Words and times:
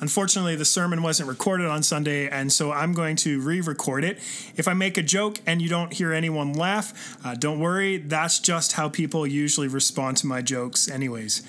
Unfortunately, 0.00 0.56
the 0.56 0.64
sermon 0.64 1.02
wasn't 1.02 1.28
recorded 1.28 1.66
on 1.66 1.82
Sunday, 1.82 2.28
and 2.28 2.50
so 2.52 2.72
I'm 2.72 2.94
going 2.94 3.16
to 3.16 3.40
re 3.40 3.60
record 3.60 4.02
it. 4.02 4.18
If 4.56 4.66
I 4.66 4.72
make 4.72 4.96
a 4.96 5.02
joke 5.02 5.38
and 5.46 5.60
you 5.60 5.68
don't 5.68 5.92
hear 5.92 6.12
anyone 6.12 6.54
laugh, 6.54 7.18
uh, 7.24 7.34
don't 7.34 7.60
worry, 7.60 7.98
that's 7.98 8.38
just 8.38 8.72
how 8.72 8.88
people 8.88 9.26
usually 9.26 9.68
respond 9.68 10.16
to 10.18 10.26
my 10.26 10.40
jokes, 10.40 10.88
anyways. 10.88 11.42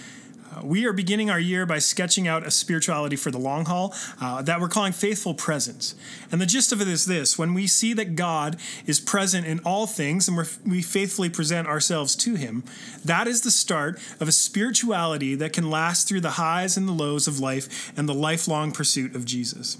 We 0.64 0.86
are 0.86 0.94
beginning 0.94 1.30
our 1.30 1.40
year 1.40 1.66
by 1.66 1.80
sketching 1.80 2.28
out 2.28 2.46
a 2.46 2.52
spirituality 2.52 3.16
for 3.16 3.32
the 3.32 3.38
long 3.38 3.66
haul 3.66 3.96
uh, 4.20 4.42
that 4.44 4.60
we're 4.60 4.68
calling 4.68 4.92
faithful 4.92 5.34
presence. 5.34 5.96
And 6.32 6.42
the 6.42 6.46
gist 6.46 6.72
of 6.72 6.82
it 6.82 6.88
is 6.88 7.06
this 7.06 7.38
when 7.38 7.54
we 7.54 7.68
see 7.68 7.94
that 7.94 8.16
God 8.16 8.58
is 8.86 9.00
present 9.00 9.48
in 9.48 9.60
all 9.60 9.88
things 9.88 10.28
and 10.28 10.38
we 10.66 10.82
faithfully 10.82 11.30
present 11.30 11.68
ourselves 11.68 12.16
to 12.18 12.36
Him, 12.36 12.64
that 13.04 13.28
is 13.28 13.42
the 13.42 13.52
start 13.52 14.00
of 14.20 14.28
a 14.28 14.32
spirituality 14.32 15.36
that 15.36 15.54
can 15.54 15.70
last 15.70 16.08
through 16.08 16.22
the 16.22 16.32
highs 16.32 16.78
and 16.78 16.88
the 16.88 16.94
lows 16.94 17.28
of 17.28 17.40
life 17.40 17.92
and 17.98 18.08
the 18.08 18.14
lifelong 18.14 18.72
pursuit 18.72 19.16
of 19.16 19.26
Jesus. 19.26 19.78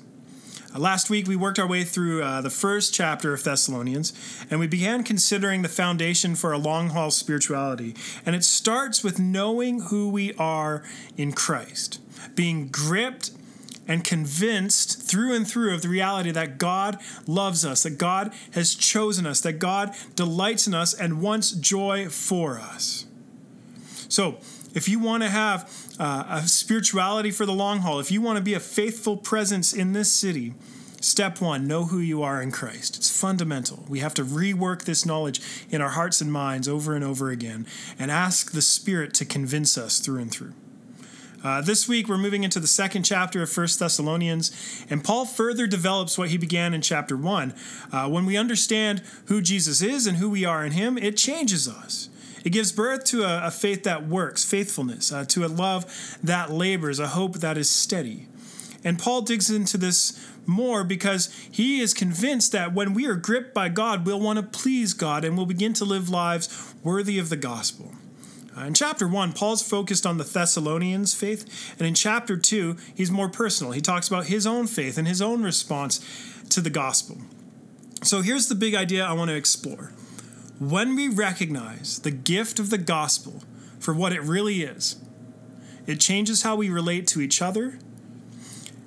Last 0.78 1.10
week, 1.10 1.28
we 1.28 1.36
worked 1.36 1.60
our 1.60 1.68
way 1.68 1.84
through 1.84 2.24
uh, 2.24 2.40
the 2.40 2.50
first 2.50 2.94
chapter 2.94 3.34
of 3.34 3.44
Thessalonians, 3.44 4.14
and 4.50 4.58
we 4.58 4.68
began 4.68 5.04
considering 5.04 5.64
the 5.64 5.70
foundation 5.70 6.34
for 6.34 6.54
a 6.54 6.58
long 6.58 6.92
haul 6.92 7.12
spirituality. 7.12 7.94
And 8.26 8.38
it 8.38 8.46
starts 8.46 9.04
with 9.04 9.20
knowing 9.20 9.82
who 9.82 10.10
we 10.10 10.34
are 10.36 10.82
in 11.18 11.34
Christ, 11.34 12.00
being 12.36 12.70
gripped 12.70 13.32
and 13.86 14.06
convinced 14.06 15.02
through 15.02 15.36
and 15.36 15.46
through 15.46 15.74
of 15.74 15.82
the 15.82 15.90
reality 15.90 16.32
that 16.32 16.58
God 16.58 16.98
loves 17.28 17.66
us, 17.66 17.84
that 17.84 17.98
God 17.98 18.32
has 18.54 18.74
chosen 18.74 19.26
us, 19.26 19.42
that 19.42 19.60
God 19.60 19.94
delights 20.16 20.68
in 20.68 20.74
us 20.74 20.94
and 20.94 21.22
wants 21.22 21.52
joy 21.52 22.08
for 22.08 22.58
us. 22.60 23.06
So, 24.08 24.38
if 24.74 24.88
you 24.88 25.00
want 25.00 25.24
to 25.24 25.30
have 25.30 25.70
uh, 26.00 26.26
a 26.30 26.48
spirituality 26.48 27.32
for 27.32 27.46
the 27.46 27.54
long 27.54 27.80
haul, 27.80 28.00
if 28.00 28.12
you 28.12 28.22
want 28.22 28.38
to 28.38 28.44
be 28.44 28.54
a 28.54 28.60
faithful 28.60 29.18
presence 29.18 29.74
in 29.74 29.94
this 29.94 30.12
city, 30.12 30.54
step 31.02 31.42
one 31.42 31.68
know 31.68 31.86
who 31.86 32.00
you 32.00 32.24
are 32.24 32.42
in 32.42 32.52
Christ. 32.52 32.98
It's 32.98 33.10
fundamental. 33.10 33.86
We 33.90 34.00
have 34.00 34.14
to 34.16 34.24
rework 34.24 34.84
this 34.84 35.06
knowledge 35.06 35.42
in 35.70 35.82
our 35.82 35.90
hearts 35.90 36.22
and 36.22 36.32
minds 36.32 36.68
over 36.68 36.96
and 36.96 37.04
over 37.04 37.30
again 37.30 37.68
and 38.00 38.12
ask 38.12 38.52
the 38.52 38.62
Spirit 38.62 39.14
to 39.16 39.26
convince 39.26 39.78
us 39.78 40.00
through 40.00 40.22
and 40.22 40.32
through. 40.32 40.54
Uh, 41.44 41.60
this 41.60 41.88
week, 41.88 42.08
we're 42.08 42.20
moving 42.20 42.44
into 42.44 42.60
the 42.60 42.68
second 42.68 43.02
chapter 43.02 43.42
of 43.42 43.50
First 43.50 43.80
Thessalonians, 43.80 44.86
and 44.92 45.04
Paul 45.04 45.26
further 45.26 45.66
develops 45.66 46.16
what 46.16 46.30
he 46.30 46.38
began 46.38 46.72
in 46.76 46.82
chapter 46.82 47.18
1. 47.18 47.56
Uh, 47.92 48.08
when 48.08 48.28
we 48.28 48.38
understand 48.38 49.02
who 49.26 49.42
Jesus 49.42 49.82
is 49.82 50.06
and 50.06 50.18
who 50.18 50.30
we 50.30 50.46
are 50.46 50.64
in 50.64 50.74
him, 50.74 51.00
it 51.00 51.18
changes 51.18 51.68
us. 51.68 52.11
It 52.44 52.52
gives 52.52 52.72
birth 52.72 53.04
to 53.06 53.24
a, 53.24 53.48
a 53.48 53.52
faith 53.52 53.84
that 53.84 54.08
works, 54.08 54.44
faithfulness, 54.44 55.12
uh, 55.12 55.26
to 55.26 55.46
a 55.46 55.48
love 55.48 56.18
that 56.24 56.52
labors, 56.52 57.00
a 57.00 57.10
hope 57.10 57.36
that 57.38 57.58
is 57.58 57.70
steady. 57.70 58.28
And 58.84 58.98
Paul 58.98 59.22
digs 59.22 59.50
into 59.50 59.78
this 59.78 60.20
more 60.46 60.84
because 60.84 61.32
he 61.52 61.82
is 61.82 61.94
convinced 61.94 62.52
that 62.52 62.74
when 62.74 62.94
we 62.94 63.06
are 63.06 63.16
gripped 63.16 63.54
by 63.54 63.70
God, 63.70 64.06
we'll 64.06 64.20
want 64.20 64.38
to 64.38 64.60
please 64.60 64.94
God 64.94 65.24
and 65.24 65.38
we'll 65.38 65.46
begin 65.46 65.74
to 65.74 65.86
live 65.86 66.10
lives 66.10 66.74
worthy 66.84 67.20
of 67.20 67.30
the 67.30 67.38
gospel. 67.38 67.94
Uh, 68.58 68.66
in 68.66 68.74
chapter 68.74 69.08
1, 69.08 69.34
Paul's 69.34 69.62
focused 69.62 70.06
on 70.06 70.18
the 70.18 70.26
Thessalonians' 70.26 71.14
faith, 71.14 71.74
and 71.80 71.88
in 71.88 71.94
chapter 71.94 72.36
2, 72.36 72.76
he's 72.94 73.10
more 73.10 73.30
personal. 73.30 73.72
He 73.72 73.80
talks 73.80 74.10
about 74.10 74.26
his 74.26 74.46
own 74.46 74.68
faith 74.68 74.98
and 74.98 75.08
his 75.08 75.22
own 75.22 75.42
response 75.42 76.06
to 76.50 76.60
the 76.60 76.70
gospel. 76.70 77.20
So 78.04 78.22
here's 78.22 78.48
the 78.48 78.56
big 78.56 78.76
idea 78.76 79.06
I 79.06 79.14
want 79.14 79.30
to 79.30 79.36
explore 79.36 79.94
when 80.62 80.96
we 80.96 81.08
recognize 81.08 81.98
the 81.98 82.12
gift 82.12 82.60
of 82.60 82.70
the 82.70 82.78
gospel 82.78 83.42
for 83.80 83.96
what 83.96 84.14
it 84.14 84.22
really 84.22 84.62
is, 84.62 84.98
it 85.88 86.00
changes 86.00 86.44
how 86.44 86.56
we 86.56 86.70
relate 86.70 87.08
to 87.08 87.20
each 87.20 87.42
other, 87.42 87.80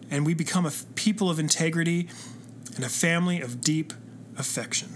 and 0.09 0.25
we 0.25 0.35
become 0.35 0.65
a 0.65 0.71
people 0.95 1.29
of 1.29 1.41
integrity 1.41 2.09
and 2.77 2.85
a 2.85 2.89
family 2.89 3.41
of 3.41 3.61
deep 3.61 3.93
affection. 4.39 4.89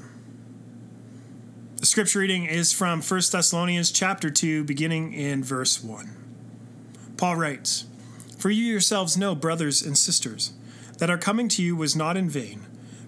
The 1.79 1.87
scripture 1.87 2.21
reading 2.21 2.45
is 2.45 2.73
from 2.73 3.03
1 3.03 3.33
Thessalonians 3.33 3.91
chapter 3.91 4.31
2 4.31 4.63
beginning 4.63 5.13
in 5.13 5.43
verse 5.43 5.83
1. 5.83 6.15
Paul 7.17 7.35
writes, 7.35 7.87
"For 8.39 8.51
you 8.51 8.65
yourselves 8.65 9.17
know, 9.17 9.35
brothers 9.35 9.83
and 9.83 9.99
sisters, 9.99 10.53
that 10.99 11.11
our 11.11 11.19
coming 11.19 11.49
to 11.49 11.63
you 11.63 11.75
was 11.75 11.97
not 11.97 12.17
in 12.17 12.31
vain, 12.31 12.67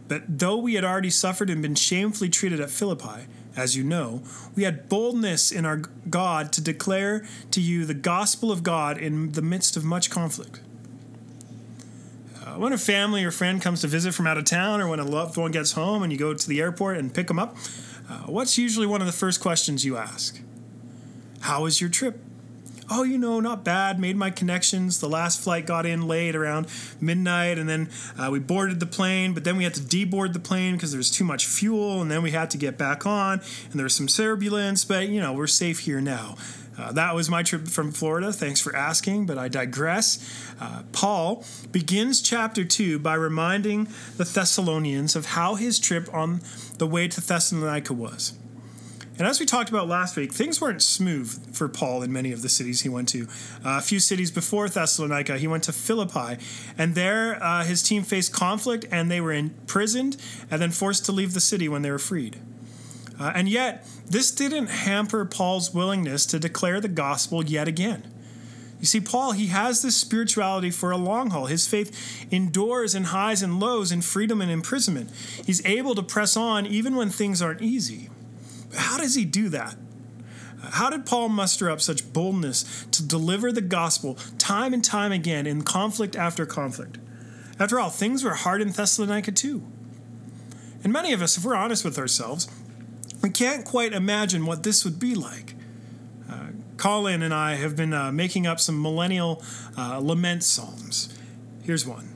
but 0.08 0.40
though 0.40 0.56
we 0.56 0.74
had 0.74 0.84
already 0.84 1.10
suffered 1.10 1.48
and 1.48 1.62
been 1.62 1.76
shamefully 1.76 2.30
treated 2.30 2.58
at 2.58 2.68
Philippi, 2.68 3.28
as 3.60 3.76
you 3.76 3.84
know, 3.84 4.22
we 4.56 4.64
had 4.64 4.88
boldness 4.88 5.52
in 5.52 5.66
our 5.66 5.76
God 6.08 6.52
to 6.54 6.60
declare 6.60 7.26
to 7.50 7.60
you 7.60 7.84
the 7.84 7.94
gospel 7.94 8.50
of 8.50 8.62
God 8.62 8.96
in 8.96 9.32
the 9.32 9.42
midst 9.42 9.76
of 9.76 9.84
much 9.84 10.10
conflict. 10.10 10.60
Uh, 12.42 12.54
when 12.54 12.72
a 12.72 12.78
family 12.78 13.22
or 13.22 13.30
friend 13.30 13.60
comes 13.60 13.82
to 13.82 13.86
visit 13.86 14.14
from 14.14 14.26
out 14.26 14.38
of 14.38 14.44
town, 14.44 14.80
or 14.80 14.88
when 14.88 14.98
a 14.98 15.04
loved 15.04 15.36
one 15.36 15.52
gets 15.52 15.72
home 15.72 16.02
and 16.02 16.10
you 16.10 16.18
go 16.18 16.32
to 16.32 16.48
the 16.48 16.60
airport 16.60 16.96
and 16.96 17.12
pick 17.12 17.28
them 17.28 17.38
up, 17.38 17.54
uh, 18.08 18.22
what's 18.26 18.56
usually 18.56 18.86
one 18.86 19.02
of 19.02 19.06
the 19.06 19.12
first 19.12 19.40
questions 19.40 19.84
you 19.84 19.96
ask? 19.96 20.40
How 21.40 21.62
was 21.62 21.80
your 21.80 21.90
trip? 21.90 22.18
Oh, 22.90 23.04
you 23.04 23.16
know, 23.18 23.40
not 23.40 23.64
bad. 23.64 23.98
Made 23.98 24.16
my 24.16 24.30
connections. 24.30 25.00
The 25.00 25.08
last 25.08 25.40
flight 25.40 25.66
got 25.66 25.86
in 25.86 26.06
late 26.06 26.34
around 26.34 26.66
midnight, 27.00 27.58
and 27.58 27.68
then 27.68 27.88
uh, 28.18 28.28
we 28.30 28.38
boarded 28.38 28.80
the 28.80 28.86
plane. 28.86 29.32
But 29.32 29.44
then 29.44 29.56
we 29.56 29.64
had 29.64 29.74
to 29.74 29.80
deboard 29.80 30.32
the 30.32 30.40
plane 30.40 30.74
because 30.74 30.90
there 30.90 30.98
was 30.98 31.10
too 31.10 31.24
much 31.24 31.46
fuel, 31.46 32.02
and 32.02 32.10
then 32.10 32.22
we 32.22 32.32
had 32.32 32.50
to 32.50 32.58
get 32.58 32.76
back 32.76 33.06
on, 33.06 33.40
and 33.70 33.74
there 33.74 33.84
was 33.84 33.94
some 33.94 34.06
turbulence. 34.06 34.84
But 34.84 35.08
you 35.08 35.20
know, 35.20 35.32
we're 35.32 35.46
safe 35.46 35.80
here 35.80 36.00
now. 36.00 36.36
Uh, 36.78 36.92
that 36.92 37.14
was 37.14 37.28
my 37.28 37.42
trip 37.42 37.68
from 37.68 37.92
Florida. 37.92 38.32
Thanks 38.32 38.60
for 38.60 38.74
asking, 38.74 39.26
but 39.26 39.36
I 39.36 39.48
digress. 39.48 40.18
Uh, 40.58 40.82
Paul 40.92 41.44
begins 41.70 42.22
chapter 42.22 42.64
2 42.64 42.98
by 42.98 43.14
reminding 43.14 43.88
the 44.16 44.24
Thessalonians 44.24 45.14
of 45.14 45.26
how 45.26 45.56
his 45.56 45.78
trip 45.78 46.08
on 46.14 46.40
the 46.78 46.86
way 46.86 47.06
to 47.08 47.20
Thessalonica 47.20 47.92
was. 47.92 48.32
And 49.20 49.28
as 49.28 49.38
we 49.38 49.44
talked 49.44 49.68
about 49.68 49.86
last 49.86 50.16
week, 50.16 50.32
things 50.32 50.62
weren't 50.62 50.80
smooth 50.80 51.54
for 51.54 51.68
Paul 51.68 52.02
in 52.02 52.10
many 52.10 52.32
of 52.32 52.40
the 52.40 52.48
cities 52.48 52.80
he 52.80 52.88
went 52.88 53.06
to. 53.10 53.24
Uh, 53.62 53.76
a 53.76 53.82
few 53.82 54.00
cities 54.00 54.30
before 54.30 54.66
Thessalonica, 54.66 55.36
he 55.36 55.46
went 55.46 55.64
to 55.64 55.72
Philippi, 55.72 56.42
and 56.78 56.94
there 56.94 57.38
uh, 57.44 57.62
his 57.64 57.82
team 57.82 58.02
faced 58.02 58.32
conflict 58.32 58.86
and 58.90 59.10
they 59.10 59.20
were 59.20 59.34
imprisoned 59.34 60.16
and 60.50 60.62
then 60.62 60.70
forced 60.70 61.04
to 61.04 61.12
leave 61.12 61.34
the 61.34 61.40
city 61.40 61.68
when 61.68 61.82
they 61.82 61.90
were 61.90 61.98
freed. 61.98 62.38
Uh, 63.20 63.30
and 63.34 63.46
yet, 63.46 63.86
this 64.08 64.30
didn't 64.30 64.68
hamper 64.68 65.26
Paul's 65.26 65.74
willingness 65.74 66.24
to 66.24 66.38
declare 66.38 66.80
the 66.80 66.88
gospel 66.88 67.44
yet 67.44 67.68
again. 67.68 68.10
You 68.80 68.86
see, 68.86 69.02
Paul, 69.02 69.32
he 69.32 69.48
has 69.48 69.82
this 69.82 69.96
spirituality 69.96 70.70
for 70.70 70.92
a 70.92 70.96
long 70.96 71.28
haul. 71.28 71.44
His 71.44 71.68
faith 71.68 72.26
endures 72.30 72.94
in 72.94 73.04
highs 73.04 73.42
and 73.42 73.60
lows, 73.60 73.92
in 73.92 74.00
freedom 74.00 74.40
and 74.40 74.50
imprisonment. 74.50 75.10
He's 75.44 75.62
able 75.66 75.94
to 75.94 76.02
press 76.02 76.38
on 76.38 76.64
even 76.64 76.96
when 76.96 77.10
things 77.10 77.42
aren't 77.42 77.60
easy. 77.60 78.08
How 78.74 78.98
does 78.98 79.14
he 79.14 79.24
do 79.24 79.48
that? 79.50 79.76
How 80.62 80.90
did 80.90 81.06
Paul 81.06 81.30
muster 81.30 81.70
up 81.70 81.80
such 81.80 82.12
boldness 82.12 82.86
to 82.92 83.06
deliver 83.06 83.50
the 83.50 83.62
gospel 83.62 84.14
time 84.38 84.74
and 84.74 84.84
time 84.84 85.10
again 85.10 85.46
in 85.46 85.62
conflict 85.62 86.16
after 86.16 86.44
conflict? 86.44 86.98
After 87.58 87.80
all, 87.80 87.90
things 87.90 88.22
were 88.24 88.34
hard 88.34 88.62
in 88.62 88.70
Thessalonica 88.70 89.32
too. 89.32 89.62
And 90.82 90.92
many 90.92 91.12
of 91.12 91.22
us, 91.22 91.36
if 91.36 91.44
we're 91.44 91.54
honest 91.54 91.84
with 91.84 91.98
ourselves, 91.98 92.48
we 93.22 93.30
can't 93.30 93.64
quite 93.64 93.92
imagine 93.92 94.46
what 94.46 94.62
this 94.62 94.84
would 94.84 94.98
be 94.98 95.14
like. 95.14 95.54
Uh, 96.30 96.48
Colin 96.76 97.22
and 97.22 97.34
I 97.34 97.56
have 97.56 97.76
been 97.76 97.92
uh, 97.92 98.12
making 98.12 98.46
up 98.46 98.60
some 98.60 98.80
millennial 98.80 99.42
uh, 99.76 99.98
lament 99.98 100.42
psalms. 100.42 101.18
Here's 101.62 101.86
one 101.86 102.08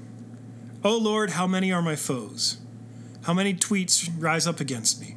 Oh 0.83 0.97
Lord, 0.97 1.31
how 1.31 1.47
many 1.47 1.73
are 1.73 1.83
my 1.83 1.97
foes? 1.97 2.59
How 3.23 3.33
many 3.33 3.55
tweets 3.55 4.11
rise 4.19 4.47
up 4.47 4.61
against 4.61 5.01
me? 5.01 5.17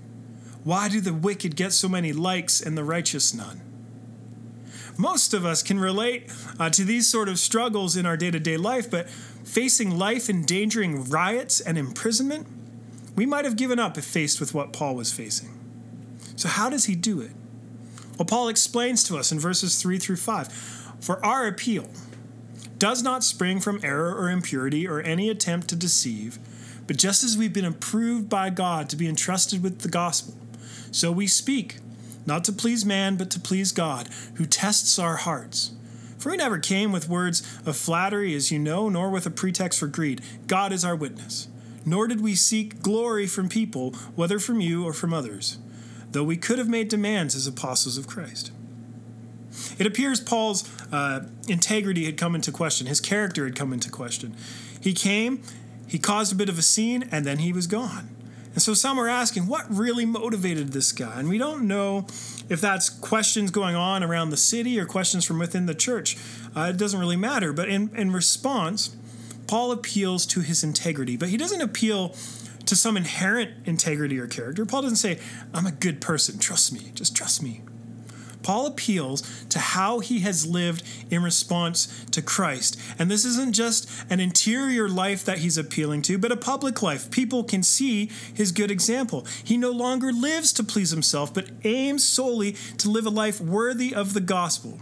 Why 0.67 0.89
do 0.89 0.99
the 0.99 1.13
wicked 1.13 1.55
get 1.55 1.71
so 1.71 1.87
many 1.87 2.11
likes 2.11 2.59
and 2.59 2.77
the 2.77 2.83
righteous 2.83 3.33
none? 3.33 3.61
Most 4.97 5.33
of 5.33 5.45
us 5.45 5.63
can 5.63 5.79
relate 5.79 6.29
uh, 6.59 6.69
to 6.71 6.83
these 6.83 7.07
sort 7.07 7.29
of 7.29 7.39
struggles 7.39 7.95
in 7.95 8.05
our 8.05 8.17
day 8.17 8.31
to 8.31 8.39
day 8.41 8.57
life, 8.57 8.91
but 8.91 9.09
facing 9.09 9.97
life 9.97 10.29
endangering 10.29 11.05
riots 11.05 11.61
and 11.61 11.77
imprisonment, 11.77 12.47
we 13.15 13.25
might 13.25 13.45
have 13.45 13.55
given 13.55 13.79
up 13.79 13.97
if 13.97 14.03
faced 14.03 14.41
with 14.41 14.53
what 14.53 14.73
Paul 14.73 14.95
was 14.95 15.09
facing. 15.09 15.57
So, 16.35 16.49
how 16.49 16.69
does 16.69 16.83
he 16.83 16.95
do 16.95 17.21
it? 17.21 17.31
Well, 18.17 18.25
Paul 18.25 18.49
explains 18.49 19.05
to 19.05 19.15
us 19.15 19.31
in 19.31 19.39
verses 19.39 19.81
3 19.81 19.97
through 19.99 20.17
5 20.17 20.51
For 20.99 21.25
our 21.25 21.47
appeal 21.47 21.89
does 22.77 23.01
not 23.01 23.23
spring 23.23 23.61
from 23.61 23.79
error 23.83 24.13
or 24.13 24.29
impurity 24.29 24.85
or 24.85 24.99
any 24.99 25.29
attempt 25.29 25.69
to 25.69 25.77
deceive, 25.77 26.39
but 26.87 26.97
just 26.97 27.23
as 27.23 27.37
we've 27.37 27.53
been 27.53 27.63
approved 27.63 28.27
by 28.27 28.49
God 28.49 28.89
to 28.89 28.97
be 28.97 29.07
entrusted 29.07 29.63
with 29.63 29.79
the 29.79 29.87
gospel 29.87 30.33
so 30.91 31.11
we 31.11 31.27
speak, 31.27 31.77
not 32.25 32.43
to 32.45 32.51
please 32.51 32.85
man, 32.85 33.15
but 33.15 33.29
to 33.31 33.39
please 33.39 33.71
God, 33.71 34.09
who 34.35 34.45
tests 34.45 34.99
our 34.99 35.15
hearts. 35.17 35.71
For 36.17 36.31
we 36.31 36.37
never 36.37 36.59
came 36.59 36.91
with 36.91 37.07
words 37.07 37.41
of 37.65 37.77
flattery, 37.77 38.35
as 38.35 38.51
you 38.51 38.59
know, 38.59 38.89
nor 38.89 39.09
with 39.09 39.25
a 39.25 39.29
pretext 39.29 39.79
for 39.79 39.87
greed. 39.87 40.21
God 40.47 40.71
is 40.71 40.83
our 40.83 40.95
witness. 40.95 41.47
Nor 41.85 42.07
did 42.07 42.21
we 42.21 42.35
seek 42.35 42.81
glory 42.81 43.27
from 43.27 43.47
people, 43.47 43.91
whether 44.15 44.39
from 44.39 44.59
you 44.59 44.85
or 44.85 44.93
from 44.93 45.13
others, 45.13 45.57
though 46.11 46.23
we 46.23 46.35
could 46.35 46.57
have 46.57 46.67
made 46.67 46.89
demands 46.89 47.33
as 47.35 47.47
apostles 47.47 47.97
of 47.97 48.07
Christ. 48.07 48.51
It 49.79 49.87
appears 49.87 50.19
Paul's 50.19 50.69
uh, 50.91 51.27
integrity 51.47 52.05
had 52.05 52.17
come 52.17 52.35
into 52.35 52.51
question, 52.51 52.87
his 52.87 52.99
character 52.99 53.45
had 53.45 53.55
come 53.55 53.71
into 53.71 53.89
question. 53.89 54.35
He 54.81 54.93
came, 54.93 55.41
he 55.87 55.97
caused 55.97 56.33
a 56.33 56.35
bit 56.35 56.49
of 56.49 56.59
a 56.59 56.61
scene, 56.61 57.07
and 57.11 57.25
then 57.25 57.39
he 57.39 57.53
was 57.53 57.67
gone. 57.67 58.09
And 58.57 58.61
so 58.63 58.73
some 58.73 58.99
are 58.99 59.07
asking, 59.07 59.45
what 59.45 59.71
really 59.71 60.03
motivated 60.03 60.69
this 60.69 60.91
guy? 60.91 61.19
And 61.19 61.29
we 61.29 61.37
don't 61.37 61.67
know 61.67 62.07
if 62.49 62.59
that's 62.59 62.89
questions 62.89 63.51
going 63.51 63.75
on 63.75 64.03
around 64.03 64.31
the 64.31 64.35
city 64.37 64.79
or 64.79 64.87
questions 64.87 65.23
from 65.23 65.37
within 65.37 65.67
the 65.67 65.75
church. 65.75 66.17
Uh, 66.55 66.71
it 66.73 66.77
doesn't 66.77 66.99
really 66.99 67.17
matter. 67.17 67.53
But 67.53 67.69
in, 67.69 67.95
in 67.95 68.11
response, 68.11 68.95
Paul 69.45 69.71
appeals 69.71 70.25
to 70.25 70.39
his 70.39 70.63
integrity, 70.63 71.17
but 71.17 71.29
he 71.29 71.37
doesn't 71.37 71.61
appeal 71.61 72.15
to 72.65 72.75
some 72.75 72.97
inherent 72.97 73.51
integrity 73.67 74.17
or 74.17 74.25
character. 74.25 74.65
Paul 74.65 74.81
doesn't 74.81 74.97
say, 74.97 75.19
I'm 75.53 75.67
a 75.67 75.71
good 75.71 76.01
person, 76.01 76.39
trust 76.39 76.73
me, 76.73 76.91
just 76.95 77.15
trust 77.15 77.43
me. 77.43 77.61
Paul 78.47 78.67
appeals 78.67 79.23
to 79.49 79.59
how 79.59 79.99
he 79.99 80.19
has 80.19 80.47
lived 80.47 80.81
in 81.11 81.21
response 81.21 82.05
to 82.11 82.21
Christ. 82.21 82.79
And 82.97 83.11
this 83.11 83.25
isn't 83.25 83.51
just 83.51 83.89
an 84.09 84.21
interior 84.21 84.87
life 84.87 85.25
that 85.25 85.39
he's 85.39 85.57
appealing 85.57 86.03
to, 86.03 86.17
but 86.17 86.31
a 86.31 86.37
public 86.37 86.81
life. 86.81 87.11
People 87.11 87.43
can 87.43 87.61
see 87.61 88.09
his 88.33 88.53
good 88.53 88.71
example. 88.71 89.27
He 89.43 89.57
no 89.57 89.71
longer 89.71 90.13
lives 90.13 90.53
to 90.53 90.63
please 90.63 90.91
himself, 90.91 91.33
but 91.33 91.49
aims 91.65 92.05
solely 92.05 92.53
to 92.77 92.89
live 92.89 93.05
a 93.05 93.09
life 93.09 93.41
worthy 93.41 93.93
of 93.93 94.13
the 94.13 94.21
gospel. 94.21 94.79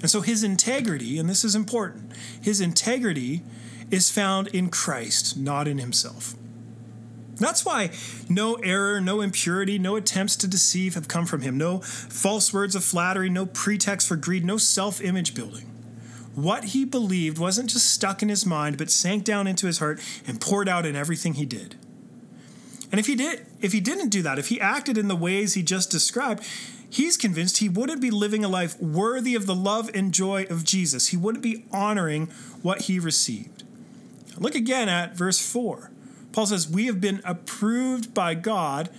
And 0.00 0.08
so 0.08 0.20
his 0.20 0.44
integrity, 0.44 1.18
and 1.18 1.28
this 1.28 1.44
is 1.44 1.56
important, 1.56 2.12
his 2.40 2.60
integrity 2.60 3.42
is 3.90 4.12
found 4.12 4.46
in 4.46 4.68
Christ, 4.68 5.36
not 5.36 5.66
in 5.66 5.78
himself. 5.78 6.36
That's 7.38 7.64
why 7.64 7.90
no 8.28 8.54
error, 8.56 9.00
no 9.00 9.20
impurity, 9.20 9.78
no 9.78 9.96
attempts 9.96 10.36
to 10.36 10.48
deceive 10.48 10.94
have 10.94 11.08
come 11.08 11.26
from 11.26 11.42
him. 11.42 11.56
No 11.56 11.78
false 11.80 12.52
words 12.52 12.74
of 12.74 12.84
flattery, 12.84 13.30
no 13.30 13.46
pretext 13.46 14.08
for 14.08 14.16
greed, 14.16 14.44
no 14.44 14.56
self 14.56 15.00
image 15.00 15.34
building. 15.34 15.64
What 16.34 16.66
he 16.66 16.84
believed 16.84 17.38
wasn't 17.38 17.70
just 17.70 17.90
stuck 17.90 18.22
in 18.22 18.28
his 18.28 18.46
mind, 18.46 18.78
but 18.78 18.90
sank 18.90 19.24
down 19.24 19.46
into 19.46 19.66
his 19.66 19.78
heart 19.78 20.00
and 20.26 20.40
poured 20.40 20.68
out 20.68 20.86
in 20.86 20.94
everything 20.94 21.34
he 21.34 21.44
did. 21.44 21.74
And 22.90 22.98
if 22.98 23.06
he 23.06 23.16
did, 23.16 23.44
if 23.60 23.72
he 23.72 23.80
didn't 23.80 24.10
do 24.10 24.22
that, 24.22 24.38
if 24.38 24.48
he 24.48 24.60
acted 24.60 24.96
in 24.96 25.08
the 25.08 25.16
ways 25.16 25.54
he 25.54 25.62
just 25.62 25.90
described, 25.90 26.44
he's 26.88 27.16
convinced 27.16 27.58
he 27.58 27.68
wouldn't 27.68 28.00
be 28.00 28.10
living 28.10 28.44
a 28.44 28.48
life 28.48 28.80
worthy 28.80 29.34
of 29.34 29.46
the 29.46 29.54
love 29.54 29.90
and 29.94 30.14
joy 30.14 30.46
of 30.48 30.64
Jesus. 30.64 31.08
He 31.08 31.16
wouldn't 31.16 31.42
be 31.42 31.66
honoring 31.72 32.26
what 32.62 32.82
he 32.82 32.98
received. 32.98 33.64
Look 34.38 34.54
again 34.54 34.88
at 34.88 35.16
verse 35.16 35.40
4. 35.40 35.90
Paul 36.32 36.46
says, 36.46 36.68
We 36.68 36.86
have 36.86 37.00
been 37.00 37.20
approved 37.24 38.14
by 38.14 38.34
God 38.34 38.90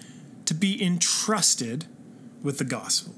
to 0.45 0.53
be 0.53 0.83
entrusted 0.83 1.85
with 2.41 2.57
the 2.57 2.65
gospel. 2.65 3.13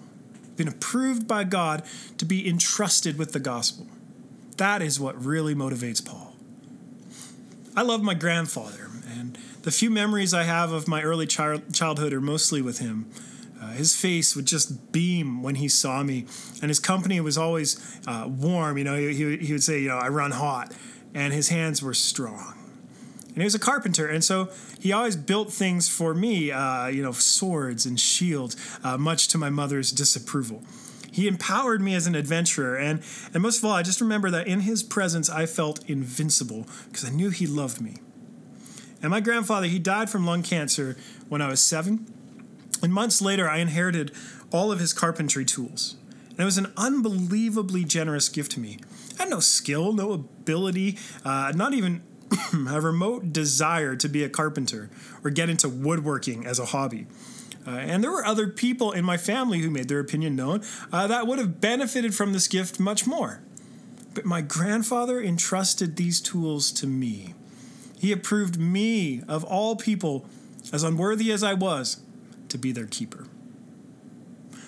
Been 0.58 0.68
approved 0.68 1.28
by 1.28 1.44
God 1.44 1.84
to 2.18 2.26
be 2.26 2.48
entrusted 2.48 3.18
with 3.18 3.32
the 3.32 3.40
gospel. 3.40 3.88
That 4.58 4.82
is 4.82 5.00
what 5.00 5.24
really 5.24 5.56
motivates 5.56 6.06
Paul. 6.06 6.36
I 7.76 7.84
love 7.84 8.04
my 8.04 8.14
grandfather, 8.14 8.90
and 9.18 9.38
the 9.62 9.72
few 9.72 9.90
memories 9.90 10.34
I 10.34 10.44
have 10.44 10.72
of 10.72 10.88
my 10.88 11.02
early 11.02 11.26
child- 11.26 11.74
childhood 11.74 12.12
are 12.12 12.22
mostly 12.22 12.62
with 12.62 12.80
him. 12.80 13.10
Uh, 13.62 13.72
his 13.72 13.96
face 13.96 14.36
would 14.36 14.46
just 14.46 14.92
beam 14.92 15.42
when 15.42 15.56
he 15.56 15.70
saw 15.70 16.04
me, 16.04 16.26
and 16.62 16.70
his 16.70 16.80
company 16.80 17.22
was 17.22 17.38
always 17.38 18.00
uh, 18.06 18.28
warm. 18.28 18.78
You 18.78 18.84
know, 18.84 18.98
he, 18.98 19.38
he 19.38 19.54
would 19.54 19.64
say, 19.64 19.80
"You 19.80 19.90
know, 19.90 19.98
I 19.98 20.10
run 20.10 20.32
hot," 20.32 20.74
and 21.14 21.32
his 21.32 21.50
hands 21.50 21.82
were 21.82 21.94
strong 21.94 22.61
and 23.34 23.38
he 23.38 23.44
was 23.44 23.56
a 23.56 23.60
carpenter, 23.60 24.08
and 24.08 24.24
so 24.24 24.50
he 24.80 24.92
always 24.92 25.16
built 25.16 25.54
things 25.54 25.88
for 25.88 26.14
me, 26.14 26.52
uh, 26.52 26.88
you 26.88 27.02
know, 27.02 27.14
swords 27.14 27.86
and 27.86 28.00
shields, 28.00 28.58
uh, 28.84 28.98
much 28.98 29.30
to 29.30 29.38
my 29.38 29.50
mother's 29.50 29.92
disapproval. 29.92 30.64
He 31.12 31.28
empowered 31.28 31.82
me 31.82 31.96
as 31.96 32.08
an 32.08 32.16
adventurer, 32.16 32.76
and, 32.76 33.02
and 33.34 33.42
most 33.42 33.60
of 33.60 33.66
all, 33.66 33.72
I 33.72 33.84
just 33.84 34.02
remember 34.02 34.30
that 34.32 34.48
in 34.48 34.62
his 34.62 34.84
presence 34.84 35.30
I 35.30 35.46
felt 35.46 35.90
invincible 35.90 36.68
because 36.86 37.06
I 37.06 37.10
knew 37.10 37.30
he 37.30 37.48
loved 37.48 37.82
me. 37.82 37.98
And 39.02 39.12
my 39.12 39.20
grandfather, 39.20 39.68
he 39.68 39.80
died 39.80 40.10
from 40.10 40.26
lung 40.26 40.44
cancer 40.44 40.98
when 41.28 41.42
I 41.42 41.48
was 41.48 41.62
seven, 41.62 42.06
and 42.84 42.94
months 42.94 43.22
later 43.22 43.50
I 43.50 43.58
inherited 43.58 44.12
all 44.52 44.72
of 44.72 44.80
his 44.80 44.94
carpentry 44.94 45.46
tools. 45.46 45.96
And 46.32 46.40
it 46.40 46.46
was 46.46 46.58
an 46.58 46.72
unbelievably 46.78 47.86
generous 47.86 48.30
gift 48.30 48.54
to 48.54 48.60
me. 48.60 48.80
I 49.20 49.24
had 49.24 49.30
no 49.30 49.40
skill, 49.40 49.94
no 49.94 50.14
ability, 50.14 50.98
uh, 51.26 51.52
not 51.56 51.74
even 51.74 52.04
a 52.54 52.82
remote 52.82 53.34
desire 53.34 53.96
to 53.96 54.08
be 54.08 54.24
a 54.24 54.30
carpenter 54.30 54.90
or 55.24 55.30
get 55.30 55.50
into 55.50 55.68
woodworking 55.70 56.46
as 56.46 56.60
a 56.60 56.66
hobby. 56.66 57.08
Uh, 57.66 57.72
and 57.72 58.04
there 58.04 58.12
were 58.12 58.26
other 58.26 58.48
people 58.48 58.92
in 58.92 59.06
my 59.06 59.18
family 59.18 59.60
who 59.60 59.70
made 59.70 59.88
their 59.88 60.00
opinion 60.00 60.36
known 60.36 60.64
uh, 60.92 61.08
that 61.08 61.28
would 61.28 61.38
have 61.38 61.62
benefited 61.62 62.16
from 62.16 62.34
this 62.34 62.48
gift 62.48 62.80
much 62.80 63.06
more. 63.06 63.42
But 64.14 64.26
my 64.26 64.42
grandfather 64.42 65.22
entrusted 65.22 65.96
these 65.96 66.20
tools 66.20 66.72
to 66.74 66.88
me. 66.88 67.34
He 68.00 68.12
approved 68.12 68.60
me, 68.60 69.22
of 69.28 69.44
all 69.44 69.76
people, 69.76 70.26
as 70.74 70.84
unworthy 70.84 71.32
as 71.32 71.44
I 71.44 71.54
was, 71.54 72.02
to 72.50 72.58
be 72.58 72.72
their 72.72 72.88
keeper. 72.88 73.28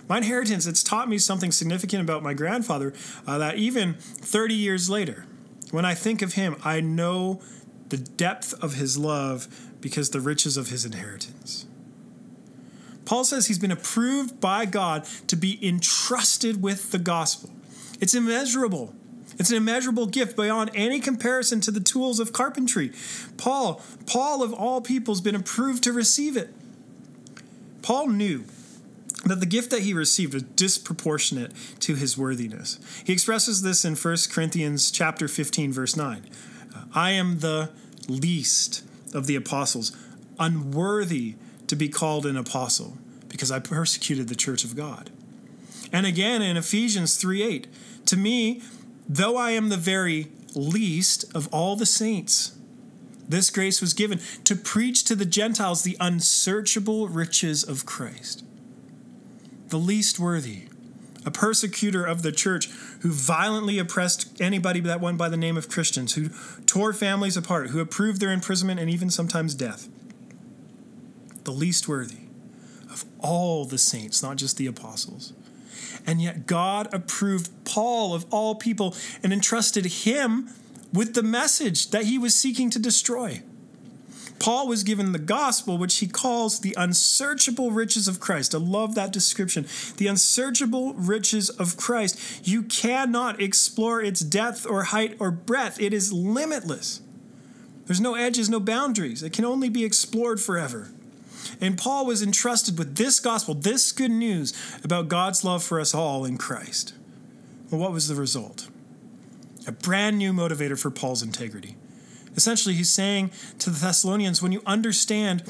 My 0.08 0.18
inheritance, 0.18 0.68
it's 0.68 0.84
taught 0.84 1.10
me 1.10 1.18
something 1.18 1.52
significant 1.52 2.04
about 2.04 2.22
my 2.22 2.34
grandfather 2.34 2.94
uh, 3.26 3.38
that 3.40 3.56
even 3.56 3.96
30 3.96 4.54
years 4.54 4.90
later, 4.90 5.26
when 5.74 5.86
I 5.86 5.96
think 5.96 6.22
of 6.22 6.34
him, 6.34 6.56
I 6.64 6.82
know 6.82 7.42
the 7.90 7.98
depth 7.98 8.54
of 8.64 8.76
his 8.76 8.96
love 8.96 9.48
because 9.82 10.12
the 10.12 10.20
riches 10.20 10.56
of 10.56 10.70
his 10.70 10.86
inheritance. 10.86 11.66
Paul 13.06 13.24
says 13.24 13.48
he's 13.48 13.58
been 13.58 13.72
approved 13.72 14.40
by 14.40 14.66
God 14.66 15.06
to 15.26 15.36
be 15.36 15.58
entrusted 15.68 16.62
with 16.62 16.92
the 16.92 17.00
gospel. 17.00 17.50
It's 18.00 18.14
immeasurable. 18.14 18.94
It's 19.40 19.50
an 19.50 19.58
immeasurable 19.58 20.06
gift 20.06 20.36
beyond 20.36 20.70
any 20.76 21.00
comparison 21.00 21.60
to 21.62 21.72
the 21.72 21.80
tools 21.80 22.20
of 22.20 22.32
carpentry. 22.32 22.92
Paul, 23.38 23.82
Paul 24.06 24.44
of 24.44 24.54
all 24.54 24.80
people, 24.80 25.16
has 25.16 25.22
been 25.22 25.34
approved 25.34 25.84
to 25.86 25.92
receive 25.92 26.38
it. 26.38 26.54
Paul 27.82 28.10
knew 28.10 28.46
that 29.24 29.40
the 29.40 29.46
gift 29.46 29.72
that 29.72 29.82
he 29.82 29.94
received 29.94 30.34
was 30.34 30.44
disproportionate 30.44 31.52
to 31.80 31.96
his 31.96 32.18
worthiness. 32.18 32.80
He 33.06 33.14
expresses 33.14 33.62
this 33.62 33.86
in 33.86 33.96
1 33.96 34.18
Corinthians 34.30 34.92
chapter 34.92 35.28
15 35.28 35.72
verse 35.72 35.96
9. 35.96 36.30
I 36.94 37.12
am 37.12 37.40
the 37.40 37.72
least 38.08 38.84
of 39.14 39.28
the 39.28 39.36
apostles, 39.36 39.96
unworthy 40.40 41.36
to 41.68 41.76
be 41.76 41.90
called 41.90 42.26
an 42.26 42.38
apostle 42.38 42.98
because 43.30 43.52
I 43.52 43.60
persecuted 43.60 44.28
the 44.28 44.36
church 44.36 44.64
of 44.64 44.76
God. 44.76 45.10
And 45.92 46.06
again 46.06 46.42
in 46.42 46.58
Ephesians 46.58 47.16
3 47.16 47.44
8, 47.44 47.68
to 48.08 48.18
me, 48.18 48.62
though 49.08 49.38
I 49.38 49.52
am 49.52 49.70
the 49.70 49.78
very 49.78 50.28
least 50.54 51.26
of 51.34 51.48
all 51.54 51.76
the 51.76 51.86
saints, 51.86 52.58
this 53.28 53.50
grace 53.50 53.80
was 53.80 53.94
given 53.94 54.20
to 54.44 54.56
preach 54.56 55.06
to 55.06 55.16
the 55.16 55.26
Gentiles 55.26 55.84
the 55.84 55.98
unsearchable 56.00 57.08
riches 57.08 57.64
of 57.64 57.86
Christ 57.86 58.44
the 59.74 59.80
least 59.80 60.20
worthy, 60.20 60.66
a 61.26 61.32
persecutor 61.32 62.06
of 62.06 62.22
the 62.22 62.32
church 62.32 62.70
who 63.00 63.12
violently 63.12 63.80
oppressed 63.80 64.40
anybody 64.40 64.80
that 64.82 65.02
went 65.02 65.18
by 65.18 65.28
the 65.28 65.36
name 65.36 65.58
of 65.58 65.68
Christians, 65.68 66.14
who 66.14 66.30
tore 66.68 66.94
families 66.94 67.36
apart, 67.36 67.72
who 67.72 67.80
approved 67.80 68.22
their 68.22 68.32
imprisonment 68.32 68.80
and 68.80 68.88
even 68.88 69.10
sometimes 69.10 69.56
death. 69.56 69.90
The 71.44 71.52
least 71.52 71.88
worthy 71.88 72.28
of 72.92 73.04
all 73.18 73.66
the 73.66 73.80
saints, 73.80 74.22
not 74.22 74.36
just 74.36 74.58
the 74.58 74.68
apostles. 74.68 75.34
And 76.06 76.22
yet 76.22 76.46
God 76.46 76.94
approved 76.94 77.50
Paul 77.66 78.14
of 78.14 78.28
all 78.30 78.54
people 78.54 78.96
and 79.24 79.34
entrusted 79.34 79.86
him 79.86 80.52
with 80.94 81.16
the 81.16 81.24
message 81.24 81.90
that 81.90 82.04
he 82.04 82.20
was 82.20 82.36
seeking 82.36 82.70
to 82.70 82.78
destroy. 82.78 83.42
Paul 84.40 84.68
was 84.68 84.84
given 84.84 85.12
the 85.12 85.20
gospel, 85.20 85.78
which 85.78 86.00
he 86.00 86.08
calls 86.08 86.60
the 86.60 86.76
unsearchable 86.78 87.72
riches 87.72 88.08
of 88.08 88.20
Christ. 88.20 88.54
I 88.54 88.58
love 88.58 88.96
that 88.96 89.14
description. 89.14 89.66
The 89.98 90.08
unsearchable 90.08 90.94
riches 90.96 91.50
of 91.50 91.78
Christ. 91.78 92.46
You 92.48 92.64
cannot 92.64 93.42
explore 93.42 94.02
its 94.02 94.20
depth 94.20 94.66
or 94.66 94.84
height 94.84 95.16
or 95.20 95.32
breadth, 95.32 95.80
it 95.80 95.94
is 95.94 96.12
limitless. 96.12 97.02
There's 97.86 98.02
no 98.02 98.16
edges, 98.16 98.50
no 98.50 98.60
boundaries. 98.60 99.24
It 99.24 99.34
can 99.34 99.46
only 99.46 99.70
be 99.70 99.84
explored 99.84 100.40
forever. 100.40 100.90
And 101.60 101.78
Paul 101.78 102.06
was 102.06 102.22
entrusted 102.22 102.78
with 102.78 102.96
this 102.96 103.20
gospel, 103.20 103.54
this 103.54 103.92
good 103.92 104.12
news 104.12 104.54
about 104.84 105.10
God's 105.10 105.44
love 105.44 105.64
for 105.64 105.80
us 105.80 105.94
all 105.94 106.26
in 106.26 106.38
Christ. 106.38 106.94
Well, 107.70 107.82
what 107.82 107.92
was 107.92 108.08
the 108.08 108.16
result? 108.16 108.70
A 109.68 109.72
brand 109.72 110.18
new 110.18 110.34
motivator 110.34 110.80
for 110.80 110.92
Paul's 110.92 111.24
integrity. 111.24 111.76
Essentially, 112.36 112.76
he's 112.76 112.92
saying 112.92 113.32
to 113.60 113.70
the 113.70 113.80
Thessalonians 113.80 114.42
when 114.42 114.52
you 114.52 114.62
understand 114.66 115.44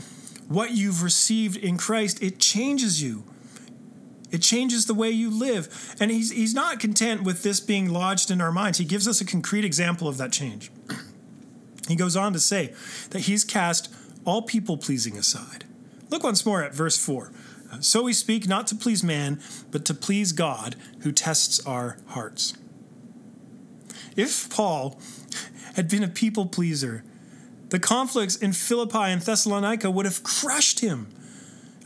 what 0.48 0.72
you've 0.72 1.04
received 1.04 1.58
in 1.58 1.78
Christ, 1.78 2.22
it 2.22 2.40
changes 2.40 3.02
you. 3.02 3.24
It 4.32 4.42
changes 4.42 4.88
the 4.88 4.94
way 4.94 5.12
you 5.12 5.30
live. 5.30 5.96
And 6.00 6.10
he's, 6.10 6.32
he's 6.32 6.54
not 6.54 6.80
content 6.80 7.24
with 7.24 7.44
this 7.44 7.60
being 7.60 7.90
lodged 7.90 8.32
in 8.32 8.42
our 8.42 8.52
minds. 8.52 8.80
He 8.80 8.86
gives 8.86 9.08
us 9.08 9.22
a 9.22 9.26
concrete 9.26 9.64
example 9.64 10.08
of 10.08 10.18
that 10.18 10.32
change. 10.32 10.72
He 11.88 11.96
goes 11.96 12.16
on 12.16 12.34
to 12.34 12.40
say 12.40 12.74
that 13.12 13.22
he's 13.22 13.44
cast 13.44 13.94
all 14.26 14.42
people 14.42 14.78
pleasing 14.78 15.18
aside. 15.18 15.66
Look 16.10 16.24
once 16.24 16.46
more 16.46 16.64
at 16.64 16.74
verse 16.74 16.98
4. 16.98 17.32
So 17.80 18.04
we 18.04 18.14
speak 18.14 18.48
not 18.48 18.68
to 18.68 18.76
please 18.76 19.04
man, 19.04 19.40
but 19.72 19.86
to 19.86 19.94
please 19.94 20.32
God 20.32 20.76
who 21.00 21.12
tests 21.12 21.66
our 21.66 21.98
hearts. 22.08 22.54
If 24.16 24.50
Paul 24.50 25.00
had 25.74 25.90
been 25.90 26.04
a 26.04 26.08
people 26.08 26.46
pleaser, 26.46 27.04
the 27.70 27.80
conflicts 27.80 28.36
in 28.36 28.54
Philippi 28.54 28.98
and 28.98 29.22
Thessalonica 29.22 29.90
would 29.90 30.06
have 30.06 30.24
crushed 30.24 30.82
him. 30.82 31.08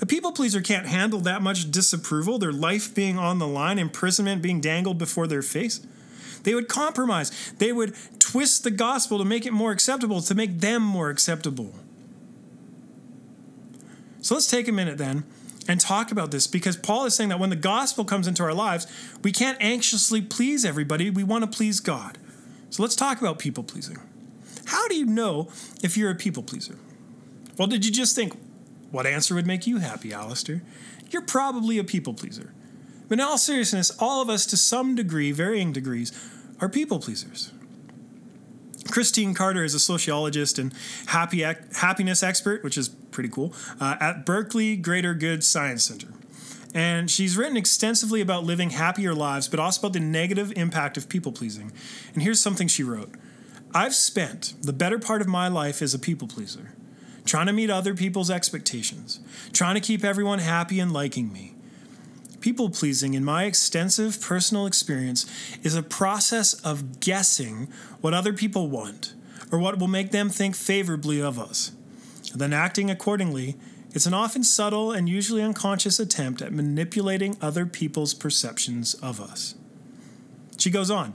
A 0.01 0.05
people 0.05 0.31
pleaser 0.31 0.61
can't 0.61 0.85
handle 0.85 1.19
that 1.21 1.41
much 1.41 1.71
disapproval, 1.71 2.37
their 2.37 2.51
life 2.51 2.93
being 2.93 3.17
on 3.17 3.39
the 3.39 3.47
line, 3.47 3.79
imprisonment 3.79 4.41
being 4.41 4.61
dangled 4.61 4.97
before 4.97 5.27
their 5.27 5.41
face. 5.41 5.79
They 6.43 6.53
would 6.53 6.67
compromise. 6.67 7.53
They 7.57 7.71
would 7.71 7.95
twist 8.19 8.63
the 8.63 8.71
gospel 8.71 9.17
to 9.17 9.25
make 9.25 9.45
it 9.45 9.53
more 9.53 9.71
acceptable, 9.71 10.21
to 10.21 10.35
make 10.35 10.59
them 10.59 10.83
more 10.83 11.09
acceptable. 11.09 11.73
So 14.21 14.35
let's 14.35 14.47
take 14.47 14.67
a 14.67 14.71
minute 14.71 14.97
then 14.97 15.23
and 15.67 15.79
talk 15.79 16.11
about 16.11 16.31
this 16.31 16.47
because 16.47 16.77
Paul 16.77 17.05
is 17.05 17.15
saying 17.15 17.29
that 17.29 17.39
when 17.39 17.49
the 17.49 17.55
gospel 17.55 18.05
comes 18.05 18.27
into 18.27 18.43
our 18.43 18.53
lives, 18.53 18.87
we 19.23 19.31
can't 19.31 19.57
anxiously 19.61 20.21
please 20.21 20.63
everybody. 20.63 21.09
We 21.09 21.23
want 21.23 21.49
to 21.49 21.57
please 21.57 21.79
God. 21.79 22.17
So 22.69 22.83
let's 22.83 22.95
talk 22.95 23.19
about 23.19 23.39
people 23.39 23.63
pleasing. 23.63 23.97
How 24.65 24.87
do 24.87 24.95
you 24.95 25.05
know 25.05 25.49
if 25.81 25.97
you're 25.97 26.11
a 26.11 26.15
people 26.15 26.43
pleaser? 26.43 26.75
Well, 27.57 27.67
did 27.67 27.85
you 27.85 27.91
just 27.91 28.15
think, 28.15 28.37
what 28.91 29.07
answer 29.07 29.33
would 29.35 29.47
make 29.47 29.65
you 29.65 29.77
happy, 29.77 30.13
Alistair? 30.13 30.61
You're 31.09 31.21
probably 31.21 31.77
a 31.77 31.83
people 31.83 32.13
pleaser. 32.13 32.53
But 33.07 33.19
in 33.19 33.25
all 33.25 33.37
seriousness, 33.37 33.91
all 33.99 34.21
of 34.21 34.29
us, 34.29 34.45
to 34.47 34.57
some 34.57 34.95
degree, 34.95 35.31
varying 35.31 35.71
degrees, 35.71 36.11
are 36.59 36.67
people 36.67 36.99
pleasers. 36.99 37.51
Christine 38.91 39.33
Carter 39.33 39.63
is 39.63 39.73
a 39.73 39.79
sociologist 39.79 40.59
and 40.59 40.73
happy, 41.07 41.41
happiness 41.41 42.23
expert, 42.23 42.63
which 42.63 42.77
is 42.77 42.89
pretty 42.89 43.29
cool, 43.29 43.53
uh, 43.79 43.95
at 43.99 44.25
Berkeley 44.25 44.75
Greater 44.75 45.13
Good 45.13 45.43
Science 45.43 45.83
Center. 45.83 46.07
And 46.73 47.09
she's 47.09 47.37
written 47.37 47.57
extensively 47.57 48.21
about 48.21 48.43
living 48.43 48.71
happier 48.71 49.13
lives, 49.13 49.47
but 49.47 49.59
also 49.59 49.81
about 49.81 49.93
the 49.93 49.99
negative 49.99 50.53
impact 50.55 50.97
of 50.97 51.09
people 51.09 51.31
pleasing. 51.31 51.71
And 52.13 52.23
here's 52.23 52.41
something 52.41 52.67
she 52.67 52.83
wrote 52.83 53.13
I've 53.73 53.95
spent 53.95 54.53
the 54.61 54.73
better 54.73 54.99
part 54.99 55.21
of 55.21 55.27
my 55.27 55.47
life 55.47 55.81
as 55.81 55.93
a 55.93 55.99
people 55.99 56.27
pleaser, 56.27 56.73
trying 57.25 57.47
to 57.47 57.53
meet 57.53 57.69
other 57.69 57.93
people's 57.93 58.29
expectations, 58.29 59.19
trying 59.53 59.75
to 59.75 59.81
keep 59.81 60.03
everyone 60.03 60.39
happy 60.39 60.79
and 60.79 60.91
liking 60.91 61.31
me. 61.31 61.53
People 62.39 62.69
pleasing, 62.69 63.13
in 63.13 63.25
my 63.25 63.45
extensive 63.45 64.21
personal 64.21 64.67
experience, 64.67 65.25
is 65.63 65.75
a 65.75 65.83
process 65.83 66.53
of 66.53 66.99
guessing 66.99 67.67
what 67.99 68.13
other 68.13 68.31
people 68.31 68.69
want 68.69 69.13
or 69.51 69.59
what 69.59 69.79
will 69.79 69.87
make 69.87 70.11
them 70.11 70.29
think 70.29 70.55
favorably 70.55 71.21
of 71.21 71.39
us, 71.39 71.71
then 72.35 72.53
acting 72.53 72.91
accordingly. 72.91 73.55
It's 73.93 74.05
an 74.05 74.13
often 74.13 74.43
subtle 74.43 74.91
and 74.91 75.07
usually 75.07 75.41
unconscious 75.41 75.99
attempt 75.99 76.41
at 76.41 76.51
manipulating 76.51 77.37
other 77.41 77.65
people's 77.65 78.13
perceptions 78.13 78.93
of 78.95 79.19
us. 79.19 79.55
She 80.57 80.69
goes 80.69 80.91
on, 80.91 81.13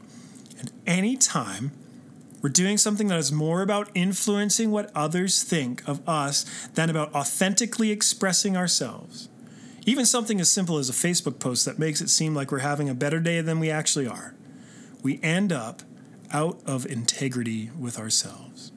and 0.59 0.73
any 0.87 1.17
time 1.17 1.73
we're 2.41 2.49
doing 2.49 2.79
something 2.79 3.07
that 3.09 3.19
is 3.19 3.31
more 3.31 3.63
about 3.63 3.91
influencing 3.95 4.71
what 4.71 4.91
others 4.95 5.43
think 5.43 5.87
of 5.87 6.07
us 6.09 6.45
than 6.75 6.91
about 6.91 7.15
authentically 7.15 7.91
expressing 7.91 8.57
ourselves, 8.57 9.29
even 9.87 10.05
something 10.07 10.41
as 10.41 10.51
simple 10.51 10.79
as 10.79 10.89
a 10.89 10.93
Facebook 10.93 11.39
post 11.39 11.65
that 11.65 11.79
makes 11.79 12.01
it 12.01 12.09
seem 12.09 12.35
like 12.35 12.51
we're 12.51 12.59
having 12.59 12.89
a 12.89 12.95
better 12.95 13.21
day 13.21 13.41
than 13.41 13.61
we 13.61 13.71
actually 13.71 14.07
are, 14.07 14.35
we 15.03 15.21
end 15.23 15.53
up 15.53 15.83
out 16.33 16.61
of 16.67 16.87
integrity 16.87 17.71
with 17.79 17.99
ourselves. 17.99 18.73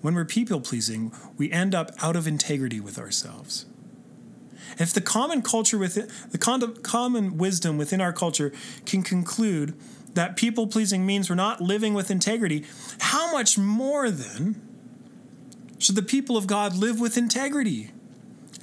When 0.00 0.14
we're 0.14 0.24
people 0.24 0.60
pleasing, 0.60 1.12
we 1.36 1.50
end 1.50 1.74
up 1.74 1.92
out 2.02 2.16
of 2.16 2.26
integrity 2.26 2.80
with 2.80 2.98
ourselves. 2.98 3.66
If 4.78 4.92
the 4.92 5.00
common 5.00 5.42
culture 5.42 5.78
within 5.78 6.08
the 6.30 6.38
common 6.82 7.38
wisdom 7.38 7.78
within 7.78 8.00
our 8.00 8.12
culture 8.12 8.52
can 8.86 9.02
conclude 9.02 9.74
that 10.14 10.36
people 10.36 10.66
pleasing 10.66 11.04
means 11.04 11.28
we're 11.28 11.36
not 11.36 11.60
living 11.60 11.94
with 11.94 12.10
integrity, 12.10 12.64
how 13.00 13.32
much 13.32 13.58
more 13.58 14.10
then 14.10 14.60
should 15.78 15.94
the 15.94 16.02
people 16.02 16.36
of 16.36 16.46
God 16.46 16.76
live 16.76 17.00
with 17.00 17.16
integrity? 17.16 17.90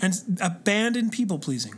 and 0.02 0.38
abandon 0.42 1.10
people 1.10 1.40
pleasing. 1.40 1.74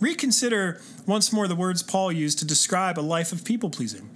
Reconsider 0.00 0.80
once 1.06 1.32
more 1.32 1.46
the 1.46 1.54
words 1.54 1.82
Paul 1.82 2.10
used 2.12 2.38
to 2.38 2.44
describe 2.44 2.98
a 2.98 3.02
life 3.02 3.32
of 3.32 3.44
people 3.44 3.70
pleasing 3.70 4.10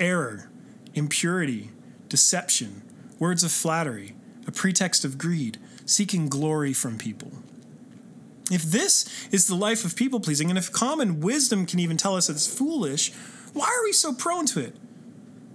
error, 0.00 0.50
impurity, 0.94 1.70
deception, 2.08 2.82
words 3.18 3.44
of 3.44 3.52
flattery, 3.52 4.14
a 4.46 4.52
pretext 4.52 5.04
of 5.04 5.18
greed, 5.18 5.58
seeking 5.86 6.28
glory 6.28 6.72
from 6.72 6.98
people. 6.98 7.32
If 8.50 8.62
this 8.62 9.28
is 9.30 9.46
the 9.46 9.54
life 9.54 9.84
of 9.84 9.96
people 9.96 10.20
pleasing, 10.20 10.50
and 10.50 10.58
if 10.58 10.70
common 10.70 11.20
wisdom 11.20 11.64
can 11.66 11.78
even 11.78 11.96
tell 11.96 12.16
us 12.16 12.28
it's 12.28 12.46
foolish, 12.46 13.12
why 13.52 13.66
are 13.66 13.84
we 13.84 13.92
so 13.92 14.12
prone 14.12 14.46
to 14.46 14.60
it? 14.60 14.76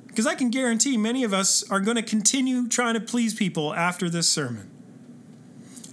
Because 0.07 0.25
I 0.25 0.35
can 0.35 0.49
guarantee 0.49 0.97
many 0.97 1.23
of 1.23 1.33
us 1.33 1.69
are 1.69 1.79
going 1.79 1.97
to 1.97 2.01
continue 2.03 2.67
trying 2.67 2.95
to 2.95 2.99
please 2.99 3.33
people 3.33 3.75
after 3.75 4.09
this 4.09 4.27
sermon. 4.27 4.69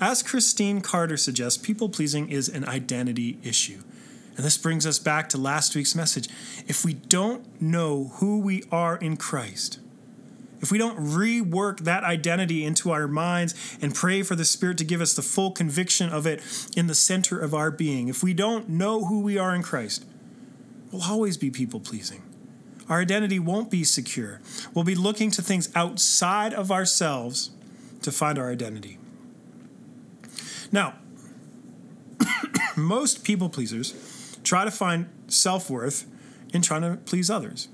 As 0.00 0.22
Christine 0.22 0.80
Carter 0.80 1.16
suggests, 1.16 1.62
people 1.62 1.88
pleasing 1.88 2.28
is 2.28 2.48
an 2.48 2.66
identity 2.66 3.38
issue. 3.42 3.82
And 4.36 4.44
this 4.44 4.58
brings 4.58 4.86
us 4.86 4.98
back 4.98 5.28
to 5.30 5.38
last 5.38 5.74
week's 5.74 5.94
message. 5.94 6.28
If 6.66 6.84
we 6.84 6.94
don't 6.94 7.60
know 7.60 8.12
who 8.14 8.38
we 8.38 8.62
are 8.70 8.96
in 8.96 9.16
Christ, 9.16 9.80
if 10.60 10.70
we 10.70 10.78
don't 10.78 10.98
rework 10.98 11.80
that 11.80 12.04
identity 12.04 12.64
into 12.64 12.90
our 12.90 13.06
minds 13.06 13.54
and 13.80 13.94
pray 13.94 14.22
for 14.22 14.34
the 14.34 14.44
Spirit 14.44 14.78
to 14.78 14.84
give 14.84 15.00
us 15.00 15.14
the 15.14 15.22
full 15.22 15.50
conviction 15.50 16.10
of 16.10 16.26
it 16.26 16.42
in 16.76 16.86
the 16.86 16.94
center 16.94 17.38
of 17.38 17.54
our 17.54 17.70
being, 17.70 18.08
if 18.08 18.22
we 18.22 18.32
don't 18.32 18.68
know 18.68 19.04
who 19.04 19.20
we 19.20 19.38
are 19.38 19.54
in 19.54 19.62
Christ, 19.62 20.04
we'll 20.90 21.02
always 21.02 21.36
be 21.36 21.50
people 21.50 21.80
pleasing. 21.80 22.22
Our 22.88 23.00
identity 23.00 23.38
won't 23.38 23.70
be 23.70 23.84
secure. 23.84 24.40
We'll 24.72 24.84
be 24.84 24.94
looking 24.94 25.30
to 25.32 25.42
things 25.42 25.70
outside 25.74 26.54
of 26.54 26.70
ourselves 26.70 27.50
to 28.02 28.12
find 28.12 28.38
our 28.38 28.50
identity. 28.50 28.98
Now, 30.70 30.94
most 32.76 33.24
people 33.24 33.48
pleasers 33.48 34.38
try 34.44 34.64
to 34.64 34.70
find 34.70 35.08
self 35.26 35.68
worth 35.68 36.06
in 36.52 36.62
trying 36.62 36.82
to 36.82 36.96
please 37.04 37.28
others. 37.28 37.68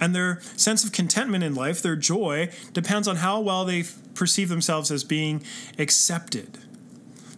And 0.00 0.14
their 0.14 0.40
sense 0.56 0.84
of 0.84 0.92
contentment 0.92 1.44
in 1.44 1.54
life, 1.54 1.80
their 1.80 1.96
joy, 1.96 2.50
depends 2.72 3.06
on 3.06 3.16
how 3.16 3.40
well 3.40 3.64
they 3.64 3.84
perceive 4.14 4.48
themselves 4.48 4.90
as 4.90 5.04
being 5.04 5.42
accepted. 5.78 6.58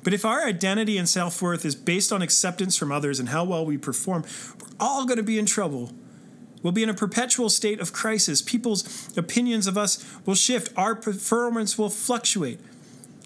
But 0.02 0.14
if 0.14 0.25
our 0.25 0.46
identity 0.46 0.98
and 0.98 1.08
self 1.08 1.42
worth 1.42 1.64
is 1.64 1.75
based 1.75 2.12
on 2.12 2.22
acceptance 2.22 2.76
from 2.76 2.92
others 2.92 3.18
and 3.18 3.30
how 3.30 3.44
well 3.44 3.66
we 3.66 3.76
perform, 3.76 4.25
we're 4.60 4.68
all 4.78 5.04
going 5.04 5.16
to 5.16 5.22
be 5.22 5.38
in 5.38 5.46
trouble. 5.46 5.92
We'll 6.62 6.72
be 6.72 6.82
in 6.82 6.88
a 6.88 6.94
perpetual 6.94 7.50
state 7.50 7.80
of 7.80 7.92
crisis. 7.92 8.40
People's 8.40 9.16
opinions 9.16 9.66
of 9.66 9.76
us 9.76 10.04
will 10.25 10.34
shift, 10.34 10.72
our 10.76 10.94
performance 10.94 11.76
will 11.76 11.90
fluctuate. 11.90 12.60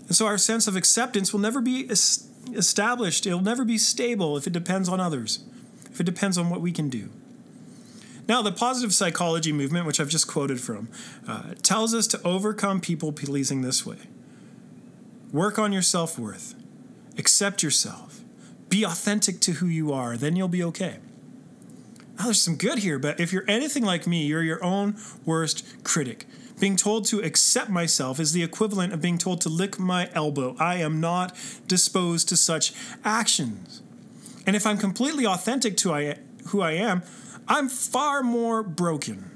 And 0.07 0.17
so 0.17 0.27
our 0.27 0.39
sense 0.39 0.67
of 0.67 0.75
acceptance 0.75 1.33
will 1.33 1.41
never 1.41 1.61
be 1.61 1.89
established, 2.53 3.27
it'll 3.27 3.41
never 3.41 3.65
be 3.65 3.79
stable 3.79 4.37
if 4.37 4.47
it 4.47 4.53
depends 4.53 4.89
on 4.89 5.01
others, 5.01 5.45
if 5.91 6.01
it 6.01 6.05
depends 6.05 6.37
on 6.37 6.51
what 6.51 6.61
we 6.61 6.73
can 6.73 6.89
do. 6.89 7.11
Now, 8.31 8.43
the 8.43 8.53
positive 8.53 8.95
psychology 8.95 9.53
movement, 9.53 9.87
which 9.87 9.99
I've 9.99 10.09
just 10.09 10.29
quoted 10.29 10.61
from, 10.61 10.89
uh, 11.27 11.55
tells 11.65 11.93
us 11.93 12.07
to 12.07 12.23
overcome 12.23 12.81
people 12.81 13.11
pleasing 13.11 13.63
this 13.63 13.85
way 13.85 13.97
work 15.33 15.59
on 15.59 15.73
your 15.73 15.83
self 15.83 16.17
worth, 16.17 16.55
accept 17.19 17.65
yourself, 17.65 18.21
be 18.69 18.85
authentic 18.85 19.41
to 19.41 19.55
who 19.55 19.67
you 19.67 19.93
are, 19.93 20.17
then 20.17 20.37
you'll 20.37 20.47
be 20.47 20.63
okay. 20.63 20.99
Now, 22.19 22.27
there's 22.27 22.41
some 22.41 22.55
good 22.55 22.79
here, 22.79 23.01
but 23.01 23.19
if 23.19 23.33
you're 23.33 23.43
anything 23.49 23.83
like 23.83 24.07
me, 24.07 24.27
you're 24.27 24.45
your 24.45 24.63
own 24.63 24.95
worst 25.25 25.83
critic. 25.83 26.25
Being 26.61 26.77
told 26.77 27.07
to 27.07 27.19
accept 27.19 27.69
myself 27.69 28.21
is 28.21 28.33
the 28.33 28.45
equivalent 28.45 28.93
of 28.93 29.01
being 29.01 29.19
told 29.19 29.41
to 29.41 29.49
lick 29.49 29.77
my 29.77 30.09
elbow. 30.15 30.55
I 30.57 30.77
am 30.77 31.01
not 31.01 31.37
disposed 31.67 32.29
to 32.29 32.37
such 32.37 32.75
actions. 33.05 33.83
And 34.47 34.55
if 34.55 34.67
I'm 34.67 34.79
completely 34.79 35.27
authentic 35.27 35.77
to 35.79 35.93
I, 35.93 36.19
who 36.51 36.61
I 36.61 36.73
am, 36.75 37.03
I'm 37.51 37.69
far 37.69 38.23
more 38.23 38.63
broken. 38.63 39.33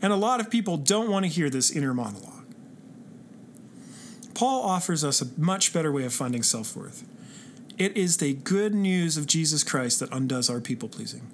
And 0.00 0.10
a 0.10 0.16
lot 0.16 0.40
of 0.40 0.50
people 0.50 0.78
don't 0.78 1.10
want 1.10 1.26
to 1.26 1.30
hear 1.30 1.50
this 1.50 1.70
inner 1.70 1.92
monologue. 1.92 2.46
Paul 4.34 4.62
offers 4.62 5.04
us 5.04 5.20
a 5.20 5.26
much 5.38 5.72
better 5.72 5.92
way 5.92 6.04
of 6.04 6.14
finding 6.14 6.42
self 6.42 6.74
worth. 6.74 7.06
It 7.76 7.96
is 7.96 8.16
the 8.16 8.32
good 8.32 8.74
news 8.74 9.16
of 9.16 9.26
Jesus 9.26 9.62
Christ 9.62 10.00
that 10.00 10.12
undoes 10.12 10.48
our 10.48 10.60
people 10.60 10.88
pleasing. 10.88 11.30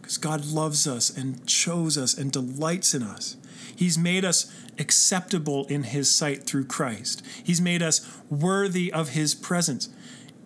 Because 0.00 0.16
God 0.16 0.46
loves 0.46 0.86
us 0.86 1.14
and 1.14 1.46
chose 1.46 1.98
us 1.98 2.16
and 2.16 2.32
delights 2.32 2.94
in 2.94 3.02
us. 3.02 3.36
He's 3.76 3.98
made 3.98 4.24
us 4.24 4.50
acceptable 4.78 5.66
in 5.66 5.82
His 5.84 6.10
sight 6.10 6.44
through 6.44 6.66
Christ. 6.66 7.22
He's 7.42 7.60
made 7.60 7.82
us 7.82 8.08
worthy 8.30 8.92
of 8.92 9.10
His 9.10 9.34
presence. 9.34 9.88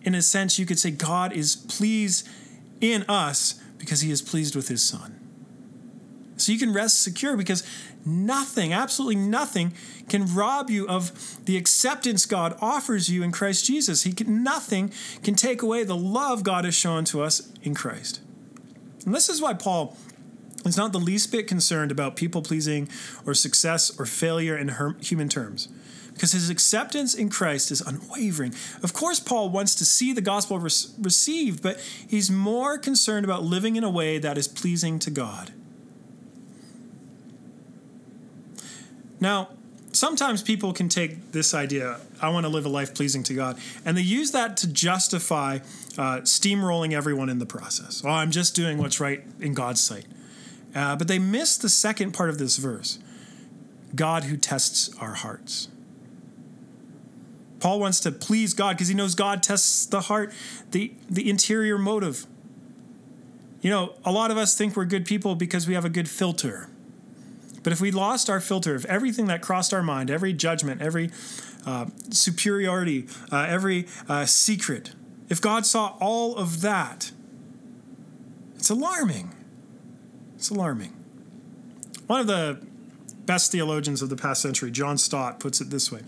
In 0.01 0.15
a 0.15 0.21
sense, 0.21 0.59
you 0.59 0.65
could 0.65 0.79
say 0.79 0.91
God 0.91 1.31
is 1.31 1.55
pleased 1.55 2.27
in 2.81 3.03
us 3.07 3.61
because 3.77 4.01
He 4.01 4.11
is 4.11 4.21
pleased 4.21 4.55
with 4.55 4.67
His 4.67 4.81
Son. 4.81 5.18
So 6.41 6.51
you 6.51 6.59
can 6.59 6.73
rest 6.73 7.01
secure 7.03 7.37
because 7.37 7.63
nothing, 8.05 8.73
absolutely 8.73 9.17
nothing, 9.17 9.73
can 10.07 10.33
rob 10.33 10.69
you 10.69 10.87
of 10.87 11.45
the 11.45 11.57
acceptance 11.57 12.25
God 12.25 12.57
offers 12.61 13.09
you 13.09 13.23
in 13.23 13.31
Christ 13.31 13.65
Jesus. 13.65 14.03
He 14.03 14.13
can, 14.13 14.43
nothing 14.43 14.91
can 15.23 15.35
take 15.35 15.61
away 15.61 15.83
the 15.83 15.95
love 15.95 16.43
God 16.43 16.65
has 16.65 16.75
shown 16.75 17.05
to 17.05 17.21
us 17.21 17.51
in 17.61 17.75
Christ. 17.75 18.21
And 19.05 19.13
this 19.13 19.29
is 19.29 19.41
why 19.41 19.53
Paul 19.53 19.97
is 20.65 20.77
not 20.77 20.91
the 20.91 20.99
least 20.99 21.31
bit 21.31 21.47
concerned 21.47 21.91
about 21.91 22.15
people 22.15 22.41
pleasing 22.41 22.89
or 23.25 23.33
success 23.33 23.97
or 23.97 24.05
failure 24.05 24.57
in 24.57 24.73
human 25.01 25.29
terms 25.29 25.69
because 26.19 26.33
his 26.33 26.49
acceptance 26.49 27.13
in 27.13 27.29
Christ 27.29 27.71
is 27.71 27.79
unwavering. 27.79 28.53
Of 28.83 28.91
course, 28.91 29.21
Paul 29.21 29.49
wants 29.49 29.73
to 29.75 29.85
see 29.85 30.11
the 30.11 30.19
gospel 30.19 30.59
re- 30.59 30.69
received, 30.99 31.63
but 31.63 31.79
he's 31.79 32.29
more 32.29 32.77
concerned 32.77 33.23
about 33.23 33.43
living 33.43 33.77
in 33.77 33.85
a 33.85 33.89
way 33.89 34.17
that 34.17 34.37
is 34.37 34.45
pleasing 34.45 34.99
to 34.99 35.11
God. 35.11 35.53
Now, 39.19 39.49
sometimes 39.91 40.41
people 40.41 40.73
can 40.73 40.89
take 40.89 41.31
this 41.31 41.53
idea, 41.53 41.99
I 42.21 42.29
want 42.29 42.45
to 42.45 42.49
live 42.49 42.65
a 42.65 42.69
life 42.69 42.93
pleasing 42.93 43.23
to 43.23 43.33
God, 43.33 43.59
and 43.85 43.97
they 43.97 44.01
use 44.01 44.31
that 44.31 44.57
to 44.57 44.67
justify 44.67 45.59
uh, 45.97 46.21
steamrolling 46.21 46.93
everyone 46.93 47.29
in 47.29 47.39
the 47.39 47.45
process. 47.45 48.01
Oh, 48.05 48.09
I'm 48.09 48.31
just 48.31 48.55
doing 48.55 48.77
what's 48.77 48.99
right 48.99 49.23
in 49.39 49.53
God's 49.53 49.81
sight. 49.81 50.05
Uh, 50.73 50.95
but 50.95 51.07
they 51.07 51.19
miss 51.19 51.57
the 51.57 51.69
second 51.69 52.11
part 52.11 52.29
of 52.29 52.37
this 52.37 52.57
verse 52.57 52.99
God 53.95 54.25
who 54.25 54.37
tests 54.37 54.95
our 54.99 55.15
hearts. 55.15 55.67
Paul 57.59 57.79
wants 57.79 57.99
to 58.01 58.11
please 58.11 58.53
God 58.53 58.77
because 58.77 58.87
he 58.87 58.93
knows 58.93 59.15
God 59.15 59.43
tests 59.43 59.85
the 59.85 60.01
heart, 60.01 60.31
the, 60.71 60.93
the 61.09 61.29
interior 61.29 61.77
motive. 61.77 62.25
You 63.61 63.69
know, 63.69 63.95
a 64.05 64.11
lot 64.11 64.31
of 64.31 64.37
us 64.37 64.55
think 64.55 64.77
we're 64.77 64.85
good 64.85 65.05
people 65.05 65.35
because 65.35 65.67
we 65.67 65.73
have 65.73 65.83
a 65.83 65.89
good 65.89 66.07
filter. 66.07 66.69
But 67.63 67.73
if 67.73 67.81
we 67.81 67.91
lost 67.91 68.29
our 68.29 68.39
filter 68.39 68.75
if 68.75 68.85
everything 68.85 69.27
that 69.27 69.41
crossed 69.41 69.73
our 69.73 69.83
mind, 69.83 70.09
every 70.09 70.33
judgment, 70.33 70.81
every 70.81 71.11
uh, 71.65 71.87
superiority, 72.09 73.07
uh, 73.31 73.45
every 73.49 73.87
uh, 74.07 74.25
secret, 74.25 74.91
if 75.29 75.41
God 75.41 75.65
saw 75.65 75.95
all 75.99 76.35
of 76.35 76.61
that, 76.61 77.11
it's 78.55 78.69
alarming. 78.69 79.33
It's 80.35 80.49
alarming. 80.49 80.95
One 82.07 82.19
of 82.19 82.27
the 82.27 82.65
best 83.25 83.51
theologians 83.51 84.01
of 84.01 84.09
the 84.09 84.15
past 84.15 84.41
century, 84.41 84.71
John 84.71 84.97
Stott, 84.97 85.39
puts 85.39 85.61
it 85.61 85.69
this 85.69 85.91
way 85.91 86.01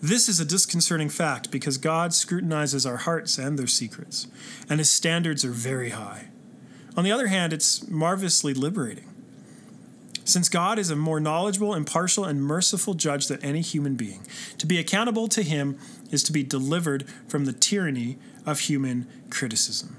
This 0.00 0.28
is 0.28 0.38
a 0.38 0.44
disconcerting 0.44 1.08
fact 1.08 1.50
because 1.50 1.78
God 1.78 2.14
scrutinizes 2.14 2.86
our 2.86 2.98
hearts 2.98 3.38
and 3.38 3.58
their 3.58 3.66
secrets, 3.66 4.28
and 4.68 4.78
his 4.78 4.90
standards 4.90 5.44
are 5.44 5.50
very 5.50 5.90
high. 5.90 6.28
On 6.96 7.04
the 7.04 7.12
other 7.12 7.28
hand, 7.28 7.52
it's 7.52 7.88
marvelously 7.88 8.54
liberating. 8.54 9.11
Since 10.24 10.48
God 10.48 10.78
is 10.78 10.90
a 10.90 10.96
more 10.96 11.20
knowledgeable, 11.20 11.74
impartial, 11.74 12.24
and 12.24 12.42
merciful 12.42 12.94
judge 12.94 13.26
than 13.26 13.42
any 13.42 13.60
human 13.60 13.96
being, 13.96 14.26
to 14.58 14.66
be 14.66 14.78
accountable 14.78 15.26
to 15.28 15.42
him 15.42 15.78
is 16.10 16.22
to 16.24 16.32
be 16.32 16.42
delivered 16.44 17.08
from 17.28 17.44
the 17.44 17.52
tyranny 17.52 18.18
of 18.46 18.60
human 18.60 19.06
criticism. 19.30 19.96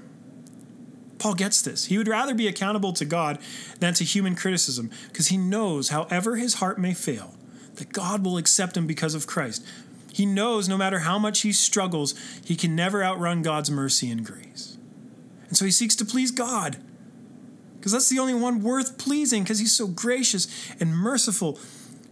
Paul 1.18 1.34
gets 1.34 1.62
this. 1.62 1.86
He 1.86 1.98
would 1.98 2.08
rather 2.08 2.34
be 2.34 2.48
accountable 2.48 2.92
to 2.94 3.04
God 3.04 3.38
than 3.80 3.94
to 3.94 4.04
human 4.04 4.34
criticism 4.34 4.90
because 5.08 5.28
he 5.28 5.36
knows, 5.36 5.88
however 5.90 6.36
his 6.36 6.54
heart 6.54 6.78
may 6.78 6.94
fail, 6.94 7.34
that 7.76 7.92
God 7.92 8.24
will 8.24 8.36
accept 8.36 8.76
him 8.76 8.86
because 8.86 9.14
of 9.14 9.26
Christ. 9.26 9.64
He 10.12 10.26
knows 10.26 10.68
no 10.68 10.76
matter 10.76 11.00
how 11.00 11.18
much 11.18 11.40
he 11.40 11.52
struggles, 11.52 12.14
he 12.44 12.56
can 12.56 12.76
never 12.76 13.02
outrun 13.02 13.42
God's 13.42 13.70
mercy 13.70 14.10
and 14.10 14.24
grace. 14.24 14.76
And 15.48 15.56
so 15.56 15.64
he 15.64 15.70
seeks 15.70 15.96
to 15.96 16.04
please 16.04 16.30
God 16.30 16.76
because 17.84 17.92
that's 17.92 18.08
the 18.08 18.18
only 18.18 18.32
one 18.32 18.62
worth 18.62 18.96
pleasing 18.96 19.42
because 19.42 19.58
he's 19.58 19.76
so 19.76 19.86
gracious 19.86 20.48
and 20.80 20.96
merciful, 20.96 21.56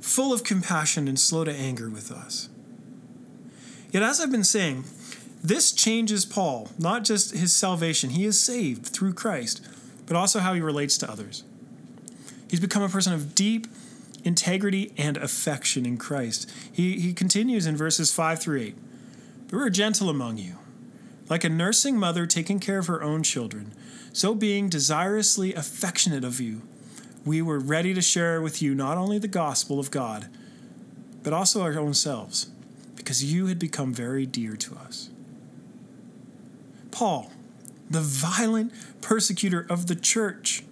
full 0.02 0.30
of 0.30 0.44
compassion 0.44 1.08
and 1.08 1.18
slow 1.18 1.44
to 1.44 1.50
anger 1.50 1.88
with 1.88 2.12
us. 2.12 2.50
Yet, 3.90 4.02
as 4.02 4.20
I've 4.20 4.30
been 4.30 4.44
saying, 4.44 4.84
this 5.42 5.72
changes 5.72 6.26
Paul, 6.26 6.68
not 6.78 7.04
just 7.04 7.34
his 7.34 7.54
salvation, 7.54 8.10
he 8.10 8.26
is 8.26 8.38
saved 8.38 8.88
through 8.88 9.14
Christ, 9.14 9.66
but 10.04 10.14
also 10.14 10.40
how 10.40 10.52
he 10.52 10.60
relates 10.60 10.98
to 10.98 11.10
others. 11.10 11.42
He's 12.50 12.60
become 12.60 12.82
a 12.82 12.88
person 12.90 13.14
of 13.14 13.34
deep 13.34 13.66
integrity 14.24 14.92
and 14.98 15.16
affection 15.16 15.86
in 15.86 15.96
Christ. 15.96 16.52
He, 16.70 17.00
he 17.00 17.14
continues 17.14 17.66
in 17.66 17.78
verses 17.78 18.12
5 18.12 18.42
through 18.42 18.60
8 18.60 18.76
But 19.48 19.56
we're 19.56 19.70
gentle 19.70 20.10
among 20.10 20.36
you, 20.36 20.58
like 21.28 21.44
a 21.44 21.48
nursing 21.48 21.96
mother 21.96 22.26
taking 22.26 22.58
care 22.58 22.78
of 22.78 22.86
her 22.86 23.02
own 23.02 23.22
children 23.22 23.72
so, 24.14 24.34
being 24.34 24.68
desirously 24.68 25.56
affectionate 25.56 26.22
of 26.22 26.38
you, 26.38 26.62
we 27.24 27.40
were 27.40 27.58
ready 27.58 27.94
to 27.94 28.02
share 28.02 28.42
with 28.42 28.60
you 28.60 28.74
not 28.74 28.98
only 28.98 29.18
the 29.18 29.26
gospel 29.26 29.80
of 29.80 29.90
God, 29.90 30.28
but 31.22 31.32
also 31.32 31.62
our 31.62 31.78
own 31.78 31.94
selves, 31.94 32.50
because 32.94 33.24
you 33.24 33.46
had 33.46 33.58
become 33.58 33.94
very 33.94 34.26
dear 34.26 34.54
to 34.56 34.74
us. 34.76 35.08
Paul, 36.90 37.32
the 37.88 38.02
violent 38.02 38.72
persecutor 39.00 39.66
of 39.70 39.86
the 39.86 39.96
church, 39.96 40.62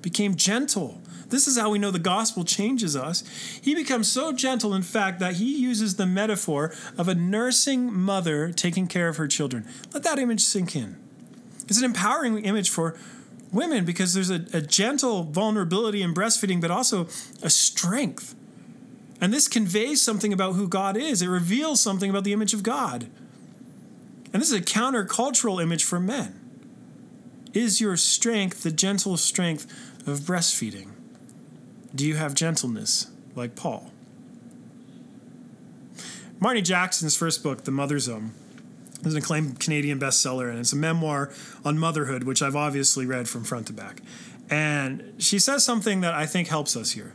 became 0.00 0.34
gentle. 0.34 1.02
This 1.28 1.46
is 1.46 1.58
how 1.58 1.70
we 1.70 1.78
know 1.78 1.90
the 1.90 1.98
gospel 1.98 2.44
changes 2.44 2.96
us. 2.96 3.22
He 3.62 3.74
becomes 3.74 4.10
so 4.10 4.32
gentle, 4.32 4.72
in 4.72 4.82
fact, 4.82 5.18
that 5.20 5.34
he 5.34 5.58
uses 5.58 5.96
the 5.96 6.06
metaphor 6.06 6.74
of 6.96 7.08
a 7.08 7.14
nursing 7.14 7.92
mother 7.92 8.50
taking 8.50 8.86
care 8.86 9.08
of 9.08 9.18
her 9.18 9.28
children. 9.28 9.68
Let 9.92 10.04
that 10.04 10.18
image 10.18 10.40
sink 10.40 10.74
in. 10.74 10.96
It's 11.68 11.78
an 11.78 11.84
empowering 11.84 12.44
image 12.44 12.70
for 12.70 12.96
women 13.52 13.84
because 13.84 14.14
there's 14.14 14.30
a, 14.30 14.46
a 14.54 14.62
gentle 14.62 15.24
vulnerability 15.24 16.02
in 16.02 16.14
breastfeeding, 16.14 16.60
but 16.60 16.70
also 16.70 17.08
a 17.42 17.50
strength. 17.50 18.34
And 19.20 19.32
this 19.32 19.48
conveys 19.48 20.00
something 20.00 20.32
about 20.32 20.54
who 20.54 20.66
God 20.66 20.96
is. 20.96 21.20
It 21.20 21.28
reveals 21.28 21.80
something 21.80 22.08
about 22.08 22.24
the 22.24 22.32
image 22.32 22.54
of 22.54 22.62
God. 22.62 23.08
And 24.32 24.40
this 24.40 24.50
is 24.50 24.58
a 24.58 24.62
countercultural 24.62 25.62
image 25.62 25.84
for 25.84 26.00
men. 26.00 26.38
Is 27.52 27.80
your 27.80 27.96
strength 27.96 28.62
the 28.62 28.70
gentle 28.70 29.16
strength 29.16 29.66
of 30.06 30.20
breastfeeding? 30.20 30.92
Do 31.94 32.06
you 32.06 32.16
have 32.16 32.34
gentleness 32.34 33.10
like 33.34 33.56
Paul? 33.56 33.90
Marni 36.38 36.62
Jackson's 36.62 37.16
first 37.16 37.42
book, 37.42 37.64
The 37.64 37.70
Mother 37.70 37.98
Zone, 37.98 38.32
is 39.04 39.14
an 39.14 39.18
acclaimed 39.18 39.58
Canadian 39.58 39.98
bestseller, 39.98 40.50
and 40.50 40.58
it's 40.58 40.72
a 40.72 40.76
memoir 40.76 41.32
on 41.64 41.78
motherhood, 41.78 42.24
which 42.24 42.42
I've 42.42 42.54
obviously 42.54 43.06
read 43.06 43.28
from 43.28 43.42
front 43.42 43.66
to 43.68 43.72
back. 43.72 44.02
And 44.50 45.14
she 45.18 45.38
says 45.38 45.64
something 45.64 46.02
that 46.02 46.14
I 46.14 46.26
think 46.26 46.48
helps 46.48 46.76
us 46.76 46.92
here. 46.92 47.14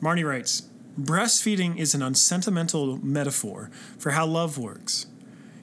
Marni 0.00 0.24
writes 0.24 0.62
Breastfeeding 0.98 1.78
is 1.78 1.94
an 1.94 2.02
unsentimental 2.02 2.96
metaphor 3.04 3.70
for 3.98 4.12
how 4.12 4.26
love 4.26 4.58
works. 4.58 5.06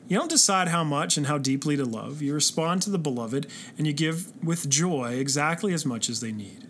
You 0.08 0.18
don't 0.18 0.30
decide 0.30 0.70
how 0.70 0.84
much 0.84 1.18
and 1.18 1.28
how 1.28 1.38
deeply 1.38 1.76
to 1.76 1.84
love. 1.84 2.22
You 2.22 2.34
respond 2.34 2.82
to 2.84 2.90
the 2.90 2.98
beloved 3.00 3.48
and 3.78 3.86
you 3.86 3.92
give 3.92 4.32
with 4.44 4.70
joy 4.70 5.14
exactly 5.14 5.74
as 5.74 5.86
much 5.86 6.10
as 6.10 6.22
they 6.22 6.32
need. 6.32 6.67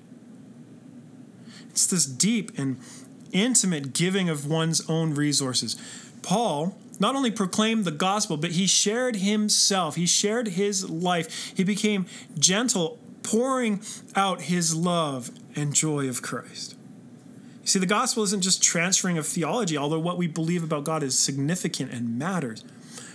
It's 1.77 1.85
this 1.85 2.07
deep 2.07 2.57
and 2.57 2.79
intimate 3.31 3.93
giving 3.93 4.29
of 4.29 4.47
one's 4.47 4.81
own 4.89 5.13
resources. 5.13 5.75
Paul 6.23 6.75
not 6.99 7.15
only 7.15 7.29
proclaimed 7.29 7.85
the 7.85 7.91
gospel, 7.91 8.35
but 8.35 8.53
he 8.53 8.65
shared 8.65 9.17
himself. 9.17 9.95
He 9.95 10.07
shared 10.07 10.47
his 10.47 10.89
life. 10.89 11.53
He 11.55 11.63
became 11.63 12.07
gentle, 12.39 12.97
pouring 13.21 13.83
out 14.15 14.41
his 14.41 14.73
love 14.73 15.29
and 15.55 15.75
joy 15.75 16.09
of 16.09 16.23
Christ. 16.23 16.75
You 17.61 17.67
see, 17.67 17.77
the 17.77 17.85
gospel 17.85 18.23
isn't 18.23 18.41
just 18.41 18.63
transferring 18.63 19.19
of 19.19 19.27
theology, 19.27 19.77
although 19.77 19.99
what 19.99 20.17
we 20.17 20.25
believe 20.25 20.63
about 20.63 20.83
God 20.83 21.03
is 21.03 21.19
significant 21.19 21.93
and 21.93 22.17
matters. 22.17 22.65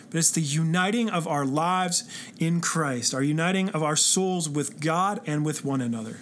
But 0.09 0.19
it's 0.19 0.31
the 0.31 0.41
uniting 0.41 1.11
of 1.11 1.27
our 1.27 1.45
lives 1.45 2.05
in 2.39 2.61
Christ, 2.61 3.13
our 3.13 3.25
uniting 3.25 3.71
of 3.71 3.83
our 3.83 3.97
souls 3.97 4.49
with 4.49 4.79
God 4.79 5.21
and 5.27 5.45
with 5.45 5.65
one 5.65 5.81
another. 5.81 6.19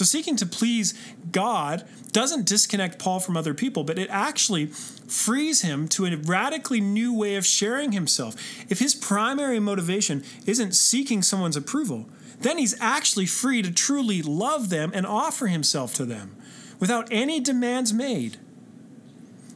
So, 0.00 0.04
seeking 0.06 0.36
to 0.36 0.46
please 0.46 0.94
God 1.30 1.86
doesn't 2.10 2.46
disconnect 2.46 2.98
Paul 2.98 3.20
from 3.20 3.36
other 3.36 3.52
people, 3.52 3.84
but 3.84 3.98
it 3.98 4.08
actually 4.08 4.68
frees 4.68 5.60
him 5.60 5.88
to 5.88 6.06
a 6.06 6.16
radically 6.16 6.80
new 6.80 7.12
way 7.12 7.36
of 7.36 7.44
sharing 7.44 7.92
himself. 7.92 8.34
If 8.70 8.78
his 8.78 8.94
primary 8.94 9.60
motivation 9.60 10.24
isn't 10.46 10.74
seeking 10.74 11.20
someone's 11.20 11.54
approval, 11.54 12.08
then 12.40 12.56
he's 12.56 12.80
actually 12.80 13.26
free 13.26 13.60
to 13.60 13.70
truly 13.70 14.22
love 14.22 14.70
them 14.70 14.90
and 14.94 15.04
offer 15.04 15.48
himself 15.48 15.92
to 15.96 16.06
them 16.06 16.34
without 16.78 17.06
any 17.10 17.38
demands 17.38 17.92
made. 17.92 18.38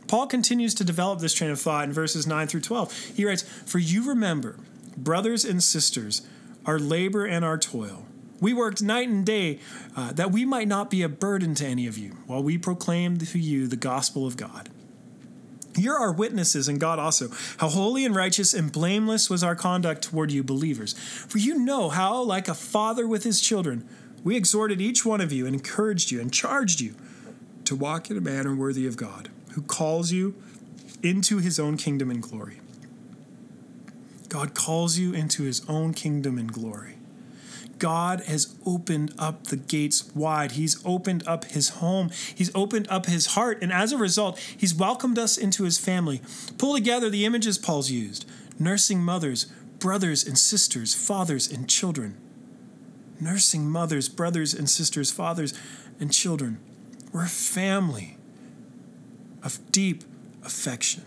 Paul 0.09 0.27
continues 0.27 0.75
to 0.75 0.85
develop 0.85 1.21
this 1.21 1.33
train 1.33 1.53
of 1.53 1.59
thought 1.59 1.85
in 1.85 1.93
verses 1.95 2.27
9 2.27 2.49
through 2.49 2.61
12. 2.61 2.93
He 3.17 3.25
writes, 3.25 3.45
For 3.65 3.79
you 3.79 4.07
remember, 4.07 4.59
brothers 4.95 5.43
and 5.47 5.63
sisters, 5.63 6.21
our 6.67 6.79
labor 6.79 7.25
and 7.25 7.47
our 7.47 7.57
toil 7.57 8.05
we 8.41 8.53
worked 8.53 8.83
night 8.83 9.09
and 9.09 9.25
day 9.25 9.61
uh, 9.97 10.13
that 10.13 10.33
we 10.33 10.45
might 10.45 10.69
not 10.69 10.91
be 10.91 11.03
a 11.03 11.09
burden 11.09 11.55
to 11.57 11.67
any 11.67 11.87
of 11.87 11.97
you 11.97 12.17
while 12.27 12.43
we 12.43 12.59
proclaimed 12.59 13.27
to 13.29 13.39
you 13.39 13.67
the 13.67 13.77
gospel 13.77 14.27
of 14.27 14.37
God. 14.37 14.69
You're 15.77 15.99
our 15.99 16.13
witnesses, 16.13 16.69
and 16.69 16.79
God 16.79 16.99
also, 16.99 17.31
how 17.59 17.69
holy 17.69 18.05
and 18.05 18.15
righteous 18.15 18.55
and 18.55 18.71
blameless 18.71 19.29
was 19.29 19.43
our 19.43 19.57
conduct 19.57 20.03
toward 20.03 20.31
you 20.31 20.45
believers. 20.45 20.93
For 20.93 21.39
you 21.39 21.59
know 21.59 21.89
how, 21.89 22.23
like 22.23 22.47
a 22.47 22.55
father 22.55 23.09
with 23.09 23.25
his 23.25 23.41
children, 23.41 23.89
we 24.23 24.37
exhorted 24.37 24.81
each 24.81 25.05
one 25.05 25.21
of 25.21 25.33
you 25.33 25.47
and 25.47 25.55
encouraged 25.55 26.11
you 26.13 26.21
and 26.21 26.33
charged 26.33 26.81
you 26.81 26.95
to 27.65 27.75
walk 27.75 28.11
in 28.11 28.17
a 28.17 28.21
manner 28.21 28.55
worthy 28.55 28.87
of 28.87 28.97
God, 28.97 29.31
who 29.53 29.63
calls 29.63 30.13
you 30.13 30.35
into 31.03 31.39
his 31.39 31.59
own 31.59 31.77
kingdom 31.77 32.11
and 32.11 32.23
glory. 32.23 32.61
God 34.29 34.55
calls 34.55 34.97
you 34.99 35.13
into 35.13 35.43
his 35.43 35.65
own 35.69 35.93
kingdom 35.93 36.39
and 36.39 36.53
glory. 36.53 36.97
God 37.85 38.23
has 38.23 38.57
opened 38.65 39.13
up 39.19 39.49
the 39.49 39.59
gates 39.59 40.11
wide. 40.15 40.53
He's 40.53 40.83
opened 40.87 41.23
up 41.29 41.45
his 41.45 41.69
home. 41.69 42.09
He's 42.35 42.51
opened 42.55 42.89
up 42.89 43.05
his 43.05 43.27
heart. 43.35 43.59
And 43.61 43.71
as 43.71 43.93
a 43.93 43.99
result, 43.99 44.39
he's 44.39 44.75
welcomed 44.75 45.19
us 45.19 45.37
into 45.37 45.65
his 45.65 45.77
family. 45.77 46.23
Pull 46.57 46.73
together 46.73 47.11
the 47.11 47.27
images 47.27 47.59
Paul's 47.59 47.91
used 47.91 48.25
nursing 48.59 49.01
mothers, 49.01 49.53
brothers 49.81 50.27
and 50.27 50.39
sisters, 50.39 50.95
fathers 50.95 51.53
and 51.53 51.69
children. 51.69 52.17
Nursing 53.21 53.69
mothers, 53.69 54.09
brothers 54.09 54.55
and 54.55 54.71
sisters, 54.71 55.11
fathers 55.13 55.53
and 56.01 56.11
children. 56.11 56.61
We're 57.13 57.25
a 57.25 57.29
family 57.29 58.17
of 59.43 59.61
deep 59.71 60.05
affection. 60.43 61.05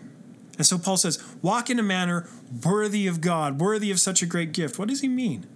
And 0.57 0.65
so 0.67 0.77
Paul 0.77 0.97
says, 0.97 1.23
walk 1.41 1.71
in 1.71 1.79
a 1.79 1.83
manner 1.83 2.29
worthy 2.63 3.07
of 3.07 3.19
God, 3.19 3.59
worthy 3.59 3.89
of 3.89 3.99
such 3.99 4.21
a 4.21 4.27
great 4.27 4.51
gift. 4.51 4.77
What 4.77 4.89
does 4.89 5.01
he 5.01 5.07
mean? 5.07 5.47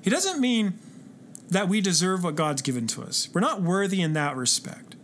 He 0.00 0.10
doesn't 0.10 0.40
mean 0.40 0.78
that 1.50 1.68
we 1.68 1.80
deserve 1.80 2.24
what 2.24 2.36
God's 2.36 2.62
given 2.62 2.86
to 2.88 3.02
us. 3.02 3.28
We're 3.32 3.40
not 3.40 3.62
worthy 3.62 4.02
in 4.02 4.12
that 4.12 4.36
respect. 4.36 4.96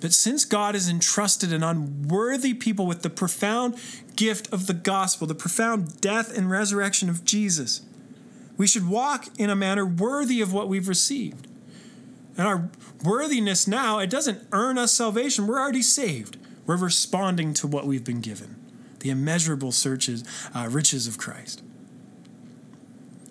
But 0.00 0.12
since 0.12 0.44
God 0.44 0.74
has 0.74 0.88
entrusted 0.88 1.52
an 1.52 1.62
unworthy 1.62 2.54
people 2.54 2.86
with 2.86 3.02
the 3.02 3.10
profound 3.10 3.76
gift 4.16 4.52
of 4.52 4.66
the 4.66 4.74
gospel, 4.74 5.26
the 5.26 5.34
profound 5.34 6.00
death 6.00 6.36
and 6.36 6.50
resurrection 6.50 7.08
of 7.08 7.24
Jesus, 7.24 7.82
we 8.56 8.66
should 8.66 8.88
walk 8.88 9.26
in 9.38 9.50
a 9.50 9.56
manner 9.56 9.84
worthy 9.84 10.40
of 10.40 10.52
what 10.52 10.68
we've 10.68 10.88
received. 10.88 11.46
And 12.36 12.46
our 12.46 12.70
worthiness 13.04 13.66
now, 13.66 13.98
it 13.98 14.10
doesn't 14.10 14.46
earn 14.52 14.78
us 14.78 14.92
salvation. 14.92 15.46
We're 15.46 15.60
already 15.60 15.82
saved. 15.82 16.36
We're 16.66 16.76
responding 16.76 17.52
to 17.54 17.66
what 17.66 17.86
we've 17.86 18.04
been 18.04 18.20
given 18.20 18.56
the 19.00 19.10
immeasurable 19.10 19.70
searches, 19.70 20.24
uh, 20.56 20.66
riches 20.68 21.06
of 21.06 21.16
Christ. 21.18 21.62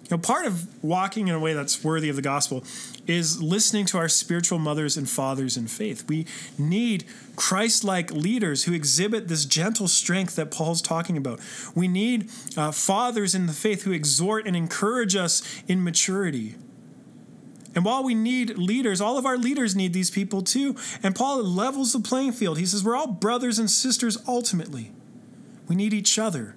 You 0.09 0.15
know, 0.15 0.21
part 0.21 0.45
of 0.45 0.67
walking 0.81 1.27
in 1.27 1.35
a 1.35 1.39
way 1.39 1.53
that's 1.53 1.83
worthy 1.83 2.07
of 2.07 2.15
the 2.15 2.21
gospel 2.21 2.63
is 3.07 3.41
listening 3.41 3.85
to 3.87 3.97
our 3.97 4.07
spiritual 4.07 4.57
mothers 4.57 4.95
and 4.95 5.09
fathers 5.09 5.57
in 5.57 5.67
faith. 5.67 6.07
We 6.07 6.25
need 6.57 7.03
Christ 7.35 7.83
like 7.83 8.09
leaders 8.11 8.63
who 8.63 8.73
exhibit 8.73 9.27
this 9.27 9.43
gentle 9.43 9.89
strength 9.89 10.37
that 10.37 10.49
Paul's 10.49 10.81
talking 10.81 11.17
about. 11.17 11.41
We 11.75 11.89
need 11.89 12.29
uh, 12.55 12.71
fathers 12.71 13.35
in 13.35 13.47
the 13.47 13.53
faith 13.53 13.83
who 13.83 13.91
exhort 13.91 14.47
and 14.47 14.55
encourage 14.55 15.13
us 15.17 15.61
in 15.67 15.83
maturity. 15.83 16.55
And 17.75 17.83
while 17.83 18.01
we 18.01 18.15
need 18.15 18.57
leaders, 18.57 19.01
all 19.01 19.17
of 19.17 19.25
our 19.25 19.37
leaders 19.37 19.75
need 19.75 19.91
these 19.91 20.09
people 20.09 20.41
too. 20.41 20.77
And 21.03 21.15
Paul 21.15 21.43
levels 21.43 21.91
the 21.91 21.99
playing 21.99 22.31
field. 22.31 22.57
He 22.57 22.65
says, 22.65 22.81
We're 22.81 22.95
all 22.95 23.07
brothers 23.07 23.59
and 23.59 23.69
sisters 23.69 24.17
ultimately. 24.25 24.93
We 25.67 25.75
need 25.75 25.93
each 25.93 26.17
other 26.17 26.55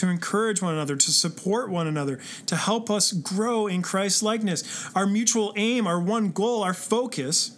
to 0.00 0.08
encourage 0.08 0.62
one 0.62 0.72
another, 0.72 0.96
to 0.96 1.10
support 1.10 1.70
one 1.70 1.86
another, 1.86 2.18
to 2.46 2.56
help 2.56 2.90
us 2.90 3.12
grow 3.12 3.66
in 3.66 3.82
Christ's 3.82 4.22
likeness. 4.22 4.90
Our 4.94 5.06
mutual 5.06 5.52
aim, 5.56 5.86
our 5.86 6.00
one 6.00 6.30
goal, 6.30 6.62
our 6.62 6.72
focus, 6.72 7.56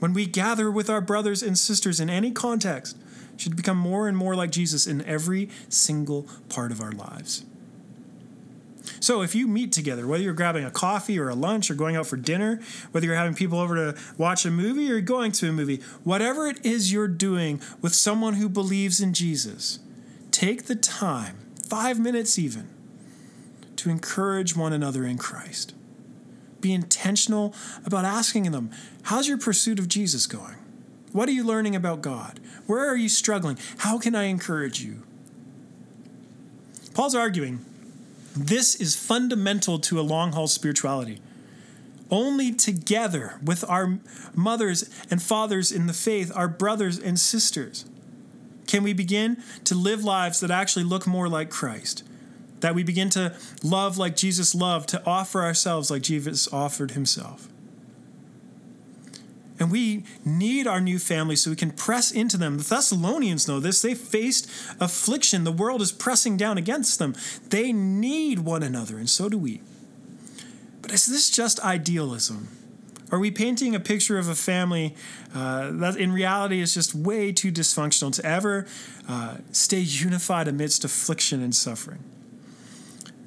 when 0.00 0.12
we 0.12 0.26
gather 0.26 0.70
with 0.70 0.90
our 0.90 1.00
brothers 1.00 1.42
and 1.42 1.56
sisters 1.56 1.98
in 1.98 2.10
any 2.10 2.30
context, 2.30 2.96
should 3.38 3.56
become 3.56 3.78
more 3.78 4.06
and 4.06 4.16
more 4.16 4.36
like 4.36 4.50
Jesus 4.50 4.86
in 4.86 5.02
every 5.06 5.48
single 5.70 6.26
part 6.50 6.72
of 6.72 6.80
our 6.82 6.92
lives. 6.92 7.44
So, 9.00 9.22
if 9.22 9.34
you 9.34 9.48
meet 9.48 9.72
together, 9.72 10.06
whether 10.06 10.22
you're 10.22 10.34
grabbing 10.34 10.64
a 10.64 10.70
coffee 10.70 11.18
or 11.18 11.28
a 11.28 11.34
lunch 11.34 11.70
or 11.70 11.74
going 11.74 11.96
out 11.96 12.06
for 12.06 12.16
dinner, 12.16 12.60
whether 12.92 13.06
you're 13.06 13.16
having 13.16 13.34
people 13.34 13.58
over 13.58 13.74
to 13.92 13.98
watch 14.16 14.44
a 14.44 14.50
movie 14.50 14.90
or 14.90 15.00
going 15.00 15.32
to 15.32 15.48
a 15.48 15.52
movie, 15.52 15.80
whatever 16.04 16.46
it 16.46 16.64
is 16.66 16.92
you're 16.92 17.08
doing 17.08 17.60
with 17.80 17.94
someone 17.94 18.34
who 18.34 18.48
believes 18.48 19.00
in 19.00 19.14
Jesus, 19.14 19.78
take 20.30 20.64
the 20.64 20.74
time 20.74 21.47
five 21.68 21.98
minutes 21.98 22.38
even, 22.38 22.68
to 23.76 23.90
encourage 23.90 24.56
one 24.56 24.72
another 24.72 25.04
in 25.04 25.18
Christ. 25.18 25.74
Be 26.60 26.72
intentional 26.72 27.54
about 27.84 28.04
asking 28.04 28.50
them, 28.50 28.70
How's 29.04 29.28
your 29.28 29.38
pursuit 29.38 29.78
of 29.78 29.88
Jesus 29.88 30.26
going? 30.26 30.56
What 31.12 31.28
are 31.28 31.32
you 31.32 31.44
learning 31.44 31.76
about 31.76 32.02
God? 32.02 32.40
Where 32.66 32.86
are 32.86 32.96
you 32.96 33.08
struggling? 33.08 33.58
How 33.78 33.98
can 33.98 34.14
I 34.14 34.24
encourage 34.24 34.80
you? 34.80 35.02
Paul's 36.94 37.14
arguing 37.14 37.64
this 38.36 38.76
is 38.76 38.94
fundamental 38.94 39.78
to 39.80 39.98
a 39.98 40.02
long 40.02 40.32
haul 40.32 40.46
spirituality. 40.46 41.20
Only 42.10 42.52
together 42.52 43.38
with 43.42 43.68
our 43.68 43.98
mothers 44.34 44.88
and 45.10 45.20
fathers 45.22 45.72
in 45.72 45.86
the 45.86 45.92
faith, 45.92 46.30
our 46.34 46.48
brothers 46.48 46.98
and 46.98 47.18
sisters, 47.18 47.84
can 48.68 48.84
we 48.84 48.92
begin 48.92 49.42
to 49.64 49.74
live 49.74 50.04
lives 50.04 50.38
that 50.40 50.50
actually 50.50 50.84
look 50.84 51.06
more 51.06 51.28
like 51.28 51.50
Christ? 51.50 52.04
That 52.60 52.74
we 52.74 52.84
begin 52.84 53.08
to 53.10 53.34
love 53.64 53.98
like 53.98 54.14
Jesus 54.14 54.54
loved, 54.54 54.90
to 54.90 55.04
offer 55.04 55.42
ourselves 55.42 55.90
like 55.90 56.02
Jesus 56.02 56.46
offered 56.52 56.92
himself. 56.92 57.48
And 59.58 59.72
we 59.72 60.04
need 60.24 60.66
our 60.66 60.80
new 60.80 60.98
family 60.98 61.34
so 61.34 61.50
we 61.50 61.56
can 61.56 61.72
press 61.72 62.12
into 62.12 62.36
them. 62.36 62.58
The 62.58 62.64
Thessalonians 62.64 63.48
know 63.48 63.58
this. 63.58 63.82
They 63.82 63.94
faced 63.94 64.48
affliction. 64.78 65.44
The 65.44 65.50
world 65.50 65.82
is 65.82 65.90
pressing 65.90 66.36
down 66.36 66.58
against 66.58 66.98
them. 66.98 67.16
They 67.48 67.72
need 67.72 68.40
one 68.40 68.62
another, 68.62 68.98
and 68.98 69.10
so 69.10 69.28
do 69.28 69.38
we. 69.38 69.62
But 70.82 70.92
is 70.92 71.06
this 71.06 71.30
just 71.30 71.58
idealism? 71.60 72.48
Are 73.10 73.18
we 73.18 73.30
painting 73.30 73.74
a 73.74 73.80
picture 73.80 74.18
of 74.18 74.28
a 74.28 74.34
family 74.34 74.94
uh, 75.34 75.70
that 75.72 75.96
in 75.96 76.12
reality 76.12 76.60
is 76.60 76.74
just 76.74 76.94
way 76.94 77.32
too 77.32 77.50
dysfunctional 77.50 78.12
to 78.14 78.24
ever 78.24 78.66
uh, 79.08 79.38
stay 79.50 79.78
unified 79.78 80.46
amidst 80.46 80.84
affliction 80.84 81.42
and 81.42 81.54
suffering? 81.54 82.00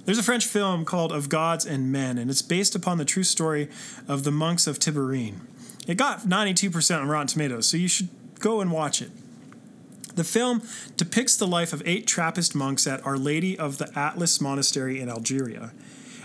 There's 0.06 0.18
a 0.18 0.24
French 0.24 0.46
film 0.46 0.86
called 0.86 1.12
Of 1.12 1.30
Gods 1.30 1.66
and 1.66 1.92
Men, 1.92 2.18
and 2.18 2.30
it's 2.30 2.42
based 2.42 2.76
upon 2.76 2.98
the 2.98 3.06
true 3.06 3.24
story 3.24 3.70
of 4.08 4.24
the 4.24 4.32
monks 4.32 4.68
of 4.68 4.80
Tibhirine. 4.80 5.42
It 5.88 5.96
got 5.96 6.22
92% 6.22 7.02
on 7.02 7.08
Rotten 7.08 7.28
Tomatoes, 7.28 7.68
so 7.68 7.78
you 7.78 7.88
should 7.88 8.10
go 8.40 8.62
and 8.62 8.72
watch 8.72 9.02
it. 9.02 9.12
The 10.16 10.24
film 10.24 10.62
depicts 10.98 11.38
the 11.38 11.48
life 11.48 11.72
of 11.72 11.82
eight 11.86 12.06
Trappist 12.06 12.54
monks 12.54 12.86
at 12.86 13.04
Our 13.06 13.18
Lady 13.18 13.58
of 13.58 13.78
the 13.78 13.98
Atlas 13.98 14.42
Monastery 14.42 15.00
in 15.00 15.10
Algeria 15.10 15.72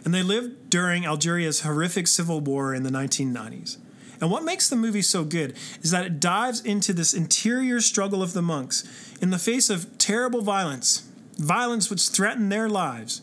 and 0.06 0.14
they 0.14 0.22
lived 0.22 0.70
during 0.70 1.04
Algeria's 1.04 1.62
horrific 1.62 2.06
civil 2.06 2.38
war 2.38 2.72
in 2.72 2.84
the 2.84 2.90
1990s. 2.90 3.76
And 4.20 4.30
what 4.30 4.44
makes 4.44 4.68
the 4.68 4.76
movie 4.76 5.02
so 5.02 5.24
good 5.24 5.56
is 5.82 5.90
that 5.90 6.06
it 6.06 6.20
dives 6.20 6.60
into 6.60 6.92
this 6.92 7.12
interior 7.12 7.80
struggle 7.80 8.22
of 8.22 8.32
the 8.32 8.40
monks 8.40 8.84
in 9.20 9.30
the 9.30 9.38
face 9.38 9.68
of 9.68 9.98
terrible 9.98 10.42
violence, 10.42 11.08
violence 11.38 11.90
which 11.90 12.08
threatened 12.08 12.52
their 12.52 12.68
lives. 12.68 13.22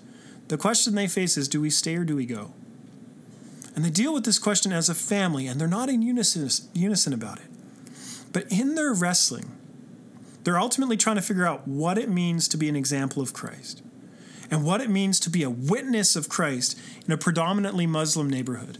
The 0.49 0.57
question 0.57 0.93
they 0.93 1.07
face 1.07 1.37
is 1.37 1.47
do 1.47 1.61
we 1.61 1.69
stay 1.69 1.95
or 1.95 2.03
do 2.03 2.17
we 2.17 2.25
go? 2.25 2.53
And 3.77 3.85
they 3.85 3.89
deal 3.89 4.13
with 4.13 4.25
this 4.25 4.37
question 4.37 4.73
as 4.73 4.89
a 4.89 4.93
family, 4.93 5.47
and 5.47 5.61
they're 5.61 5.69
not 5.69 5.87
in 5.87 6.01
unison, 6.01 6.49
unison 6.73 7.13
about 7.13 7.39
it. 7.39 7.47
But 8.33 8.51
in 8.51 8.75
their 8.75 8.93
wrestling, 8.93 9.51
they're 10.43 10.59
ultimately 10.59 10.97
trying 10.97 11.15
to 11.15 11.21
figure 11.21 11.47
out 11.47 11.65
what 11.65 11.97
it 11.97 12.09
means 12.09 12.49
to 12.49 12.57
be 12.57 12.67
an 12.67 12.75
example 12.75 13.23
of 13.23 13.31
Christ 13.31 13.81
and 14.53 14.63
what 14.63 14.81
it 14.81 14.89
means 14.89 15.19
to 15.19 15.31
be 15.31 15.41
a 15.41 15.49
witness 15.49 16.15
of 16.15 16.29
Christ 16.29 16.79
in 17.07 17.11
a 17.11 17.17
predominantly 17.17 17.87
Muslim 17.87 18.29
neighborhood. 18.29 18.77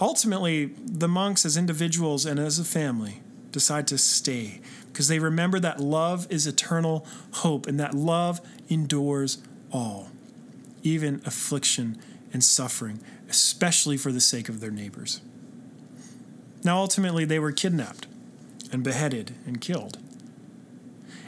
Ultimately, 0.00 0.72
the 0.82 1.06
monks, 1.06 1.44
as 1.44 1.58
individuals 1.58 2.24
and 2.24 2.40
as 2.40 2.58
a 2.58 2.64
family, 2.64 3.20
decide 3.52 3.86
to 3.88 3.98
stay 3.98 4.62
because 4.86 5.08
they 5.08 5.18
remember 5.18 5.60
that 5.60 5.78
love 5.78 6.26
is 6.30 6.46
eternal 6.46 7.06
hope 7.32 7.66
and 7.66 7.78
that 7.78 7.92
love 7.92 8.40
endures 8.70 9.42
all, 9.70 10.08
even 10.82 11.20
affliction 11.26 12.00
and 12.32 12.42
suffering, 12.42 12.98
especially 13.28 13.98
for 13.98 14.10
the 14.10 14.22
sake 14.22 14.48
of 14.48 14.60
their 14.60 14.70
neighbors. 14.70 15.20
Now, 16.64 16.78
ultimately, 16.78 17.26
they 17.26 17.38
were 17.38 17.52
kidnapped 17.52 18.06
and 18.72 18.82
beheaded 18.82 19.34
and 19.44 19.60
killed. 19.60 19.98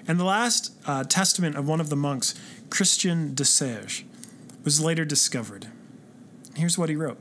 And 0.07 0.19
the 0.19 0.25
last 0.25 0.73
uh, 0.87 1.05
testament 1.05 1.57
of 1.57 1.69
one 1.69 1.81
of 1.81 1.89
the 1.89 1.97
monks, 1.97 2.35
Christian 2.71 3.35
de 3.35 3.45
Chergé, 3.45 4.05
was 4.65 4.83
later 4.83 5.05
discovered. 5.05 5.69
Here's 6.57 6.77
what 6.77 6.89
he 6.89 6.97
wrote 6.97 7.19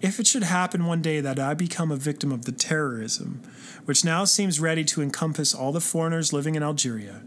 If 0.00 0.20
it 0.20 0.26
should 0.26 0.44
happen 0.44 0.86
one 0.86 1.02
day 1.02 1.20
that 1.20 1.38
I 1.38 1.54
become 1.54 1.90
a 1.90 1.96
victim 1.96 2.30
of 2.30 2.44
the 2.44 2.52
terrorism, 2.52 3.42
which 3.84 4.04
now 4.04 4.24
seems 4.24 4.60
ready 4.60 4.84
to 4.84 5.02
encompass 5.02 5.54
all 5.54 5.72
the 5.72 5.80
foreigners 5.80 6.32
living 6.32 6.54
in 6.54 6.62
Algeria, 6.62 7.22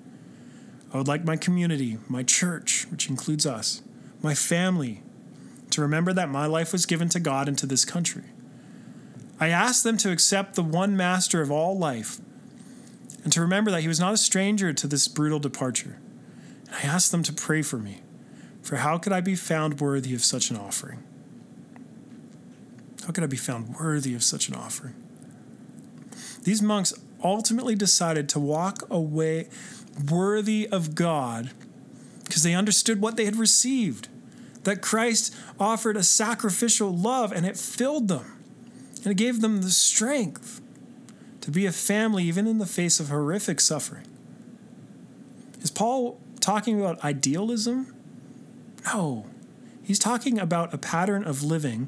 I 0.93 0.97
would 0.97 1.08
like 1.08 1.25
my 1.25 1.36
community, 1.36 1.97
my 2.08 2.23
church, 2.23 2.88
which 2.89 3.10
includes 3.10 3.45
us, 3.45 3.81
my 4.21 4.34
family, 4.34 5.01
to 5.71 5.81
remember 5.81 6.13
that 6.13 6.29
my 6.29 6.45
life 6.45 6.71
was 6.71 6.86
given 6.86 7.10
to 7.10 7.19
God 7.19 7.49
and 7.49 7.58
to 7.58 7.65
this 7.65 7.84
country. 7.84 8.23
I 9.39 9.49
ask 9.49 9.84
them 9.84 9.97
to 9.97 10.12
accept 10.12 10.55
the 10.55 10.63
one 10.63 10.95
master 10.95 11.41
of 11.41 11.51
all 11.51 11.77
life 11.77 12.21
and 13.25 13.33
to 13.33 13.41
remember 13.41 13.71
that 13.71 13.81
he 13.81 13.88
was 13.88 13.99
not 13.99 14.13
a 14.13 14.17
stranger 14.17 14.71
to 14.71 14.88
this 14.88 15.07
brutal 15.07 15.39
departure. 15.39 15.97
And 16.67 16.75
I 16.75 16.81
asked 16.83 17.11
them 17.11 17.23
to 17.23 17.33
pray 17.33 17.63
for 17.63 17.77
me, 17.77 18.03
for 18.61 18.77
how 18.77 18.99
could 18.99 19.11
I 19.11 19.19
be 19.19 19.35
found 19.35 19.81
worthy 19.81 20.13
of 20.13 20.23
such 20.23 20.51
an 20.51 20.57
offering? 20.57 21.03
How 23.03 23.11
could 23.11 23.23
I 23.23 23.27
be 23.27 23.35
found 23.35 23.75
worthy 23.79 24.13
of 24.13 24.23
such 24.23 24.47
an 24.47 24.53
offering? 24.53 24.93
These 26.43 26.61
monks 26.61 26.93
ultimately 27.23 27.73
decided 27.73 28.29
to 28.29 28.39
walk 28.39 28.83
away 28.91 29.49
worthy 30.09 30.69
of 30.71 30.93
God 30.93 31.49
because 32.25 32.43
they 32.43 32.53
understood 32.53 33.01
what 33.01 33.17
they 33.17 33.25
had 33.25 33.38
received 33.38 34.07
that 34.65 34.83
Christ 34.83 35.35
offered 35.59 35.97
a 35.97 36.03
sacrificial 36.03 36.95
love 36.95 37.31
and 37.31 37.43
it 37.43 37.57
filled 37.57 38.07
them 38.07 38.38
and 38.97 39.07
it 39.07 39.15
gave 39.15 39.41
them 39.41 39.63
the 39.63 39.71
strength 39.71 40.61
to 41.45 41.51
be 41.51 41.67
a 41.67 41.71
family 41.71 42.23
even 42.23 42.47
in 42.47 42.58
the 42.58 42.65
face 42.65 42.99
of 42.99 43.10
horrific 43.10 43.62
suffering. 43.62 44.08
Is 45.62 45.69
Paul 45.69 46.19
talking 46.39 46.81
about 46.81 47.03
idealism? 47.03 47.93
No. 48.84 49.27
He's 49.84 49.99
talking 49.99 50.39
about 50.39 50.73
a 50.73 50.79
pattern 50.79 51.23
of 51.23 51.43
living 51.43 51.88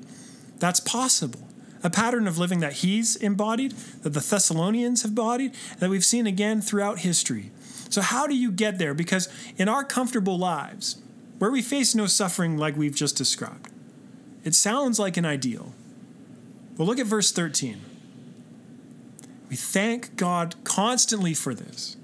that's 0.60 0.80
possible. 0.80 1.48
A 1.84 1.90
pattern 1.90 2.28
of 2.28 2.38
living 2.38 2.60
that 2.60 2.74
he's 2.74 3.16
embodied, 3.16 3.72
that 4.04 4.12
the 4.12 4.20
Thessalonians 4.20 5.02
have 5.02 5.10
embodied, 5.10 5.56
that 5.80 5.90
we've 5.90 6.06
seen 6.06 6.28
again 6.28 6.62
throughout 6.62 7.00
history. 7.00 7.50
So, 7.90 8.02
how 8.02 8.28
do 8.28 8.36
you 8.36 8.52
get 8.52 8.78
there? 8.78 8.94
Because 8.94 9.28
in 9.58 9.68
our 9.68 9.84
comfortable 9.84 10.38
lives, 10.38 11.02
where 11.40 11.50
we 11.50 11.64
face 11.64 11.96
no 11.96 12.06
suffering 12.06 12.58
like 12.58 12.78
we've 12.78 12.96
just 12.96 13.18
described, 13.18 13.72
it 14.44 14.54
sounds 14.54 15.00
like 15.00 15.18
an 15.18 15.26
ideal. 15.26 15.74
Well, 16.78 16.88
look 16.88 17.00
at 17.00 17.08
verse 17.08 17.32
13. 17.32 17.82
We 19.50 19.56
thank 19.56 20.16
God 20.16 20.56
constantly 20.64 21.34
for 21.34 21.54
this, 21.54 21.96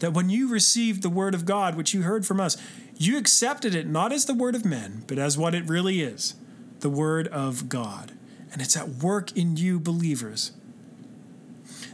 that 0.00 0.12
when 0.12 0.28
you 0.28 0.48
received 0.48 1.02
the 1.02 1.10
word 1.10 1.34
of 1.34 1.46
God, 1.46 1.74
which 1.74 1.94
you 1.94 2.02
heard 2.02 2.26
from 2.26 2.40
us, 2.40 2.56
you 2.98 3.18
accepted 3.18 3.74
it 3.74 3.86
not 3.86 4.12
as 4.12 4.24
the 4.26 4.34
word 4.34 4.54
of 4.54 4.64
men, 4.64 5.04
but 5.06 5.18
as 5.18 5.38
what 5.38 5.54
it 5.54 5.68
really 5.68 6.00
is 6.00 6.34
the 6.80 6.90
word 6.90 7.26
of 7.28 7.68
God. 7.68 8.12
And 8.52 8.60
it's 8.60 8.76
at 8.76 8.88
work 8.88 9.34
in 9.36 9.56
you, 9.56 9.80
believers. 9.80 10.52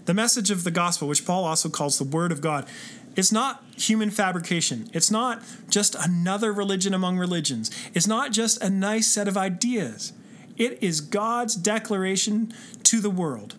The 0.04 0.14
message 0.14 0.50
of 0.50 0.64
the 0.64 0.70
gospel, 0.72 1.06
which 1.06 1.24
Paul 1.24 1.44
also 1.44 1.68
calls 1.68 1.98
the 1.98 2.04
word 2.04 2.32
of 2.32 2.40
God, 2.40 2.66
it's 3.14 3.30
not 3.30 3.62
human 3.76 4.10
fabrication. 4.10 4.88
It's 4.92 5.10
not 5.10 5.42
just 5.68 5.94
another 5.94 6.52
religion 6.52 6.94
among 6.94 7.18
religions. 7.18 7.70
It's 7.94 8.06
not 8.06 8.32
just 8.32 8.62
a 8.62 8.70
nice 8.70 9.06
set 9.06 9.28
of 9.28 9.36
ideas. 9.36 10.12
It 10.56 10.82
is 10.82 11.00
God's 11.00 11.54
declaration 11.54 12.52
to 12.84 13.00
the 13.00 13.10
world. 13.10 13.54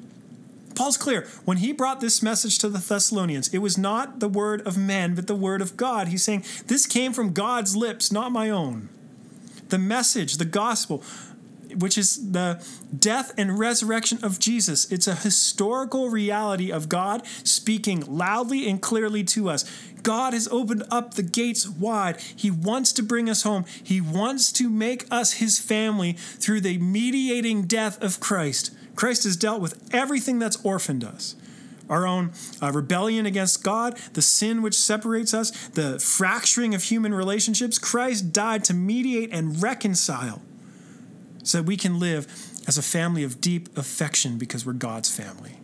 Paul's 0.76 0.98
clear. 0.98 1.28
When 1.46 1.58
he 1.58 1.72
brought 1.72 2.02
this 2.02 2.22
message 2.22 2.58
to 2.60 2.70
the 2.70 2.80
Thessalonians, 2.80 3.54
it 3.54 3.60
was 3.60 3.78
not 3.78 4.20
the 4.20 4.28
word 4.28 4.62
of 4.62 4.78
men, 4.78 5.16
but 5.16 5.28
the 5.28 5.36
word 5.36 5.62
of 5.62 5.78
God. 5.78 6.08
He's 6.08 6.24
saying, 6.24 6.46
This 6.68 6.86
came 6.86 7.14
from 7.14 7.34
God's 7.34 7.76
lips, 7.76 8.12
not 8.12 8.32
my 8.32 8.50
own. 8.50 8.90
The 9.70 9.78
message, 9.78 10.38
the 10.38 10.46
gospel, 10.46 11.04
which 11.76 11.98
is 11.98 12.32
the 12.32 12.64
death 12.98 13.34
and 13.38 13.58
resurrection 13.58 14.20
of 14.24 14.40
Jesus. 14.40 14.92
It's 14.92 15.08
a 15.08 15.16
historical 15.16 16.10
reality 16.10 16.72
of 16.72 16.90
God 16.90 17.26
speaking 17.44 18.02
loudly 18.02 18.70
and 18.70 18.82
clearly 18.82 19.24
to 19.26 19.50
us. 19.50 19.66
God 20.04 20.34
has 20.34 20.48
opened 20.50 20.84
up 20.92 21.14
the 21.14 21.24
gates 21.24 21.68
wide. 21.68 22.20
He 22.20 22.52
wants 22.52 22.92
to 22.94 23.04
bring 23.04 23.30
us 23.30 23.44
home. 23.44 23.66
He 23.84 24.02
wants 24.02 24.52
to 24.54 24.70
make 24.70 25.08
us 25.10 25.34
his 25.34 25.60
family 25.60 26.14
through 26.14 26.62
the 26.62 26.78
mediating 26.78 27.64
death 27.64 28.02
of 28.04 28.20
Christ. 28.20 28.72
Christ 28.96 29.24
has 29.24 29.36
dealt 29.36 29.62
with 29.62 29.90
everything 29.94 30.40
that's 30.40 30.64
orphaned 30.64 31.04
us 31.04 31.36
our 31.90 32.08
own 32.08 32.32
uh, 32.62 32.72
rebellion 32.72 33.26
against 33.26 33.64
God, 33.64 33.98
the 34.14 34.22
sin 34.22 34.62
which 34.62 34.76
separates 34.76 35.34
us, 35.34 35.52
the 35.70 36.00
fracturing 36.00 36.74
of 36.74 36.84
human 36.84 37.14
relationships. 37.14 37.78
Christ 37.78 38.32
died 38.32 38.64
to 38.66 38.74
mediate 38.74 39.32
and 39.32 39.62
reconcile 39.62 40.42
so 41.44 41.60
that 41.60 41.66
we 41.66 41.78
can 41.78 42.00
live 42.00 42.26
as 42.68 42.78
a 42.78 42.82
family 42.82 43.24
of 43.24 43.42
deep 43.42 43.78
affection 43.78 44.38
because 44.38 44.66
we're 44.66 44.74
God's 44.74 45.14
family. 45.16 45.58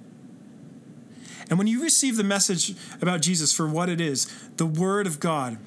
And 1.50 1.58
when 1.58 1.68
you 1.68 1.82
receive 1.82 2.18
the 2.18 2.24
message 2.24 2.76
about 3.02 3.22
Jesus 3.22 3.54
for 3.54 3.68
what 3.68 3.90
it 3.90 4.00
is, 4.00 4.26
the 4.58 4.68
Word 4.68 5.08
of 5.08 5.20
God, 5.20 5.58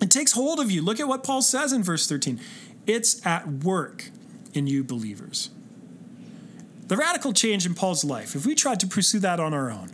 it 0.00 0.10
takes 0.10 0.32
hold 0.32 0.58
of 0.58 0.70
you. 0.70 0.82
Look 0.82 0.98
at 0.98 1.06
what 1.06 1.22
Paul 1.22 1.42
says 1.42 1.72
in 1.72 1.82
verse 1.82 2.08
13 2.08 2.40
it's 2.84 3.24
at 3.24 3.46
work 3.46 4.10
in 4.54 4.66
you 4.66 4.82
believers. 4.82 5.50
The 6.92 6.98
radical 6.98 7.32
change 7.32 7.64
in 7.64 7.72
Paul's 7.72 8.04
life, 8.04 8.36
if 8.36 8.44
we 8.44 8.54
tried 8.54 8.78
to 8.80 8.86
pursue 8.86 9.18
that 9.20 9.40
on 9.40 9.54
our 9.54 9.70
own, 9.70 9.88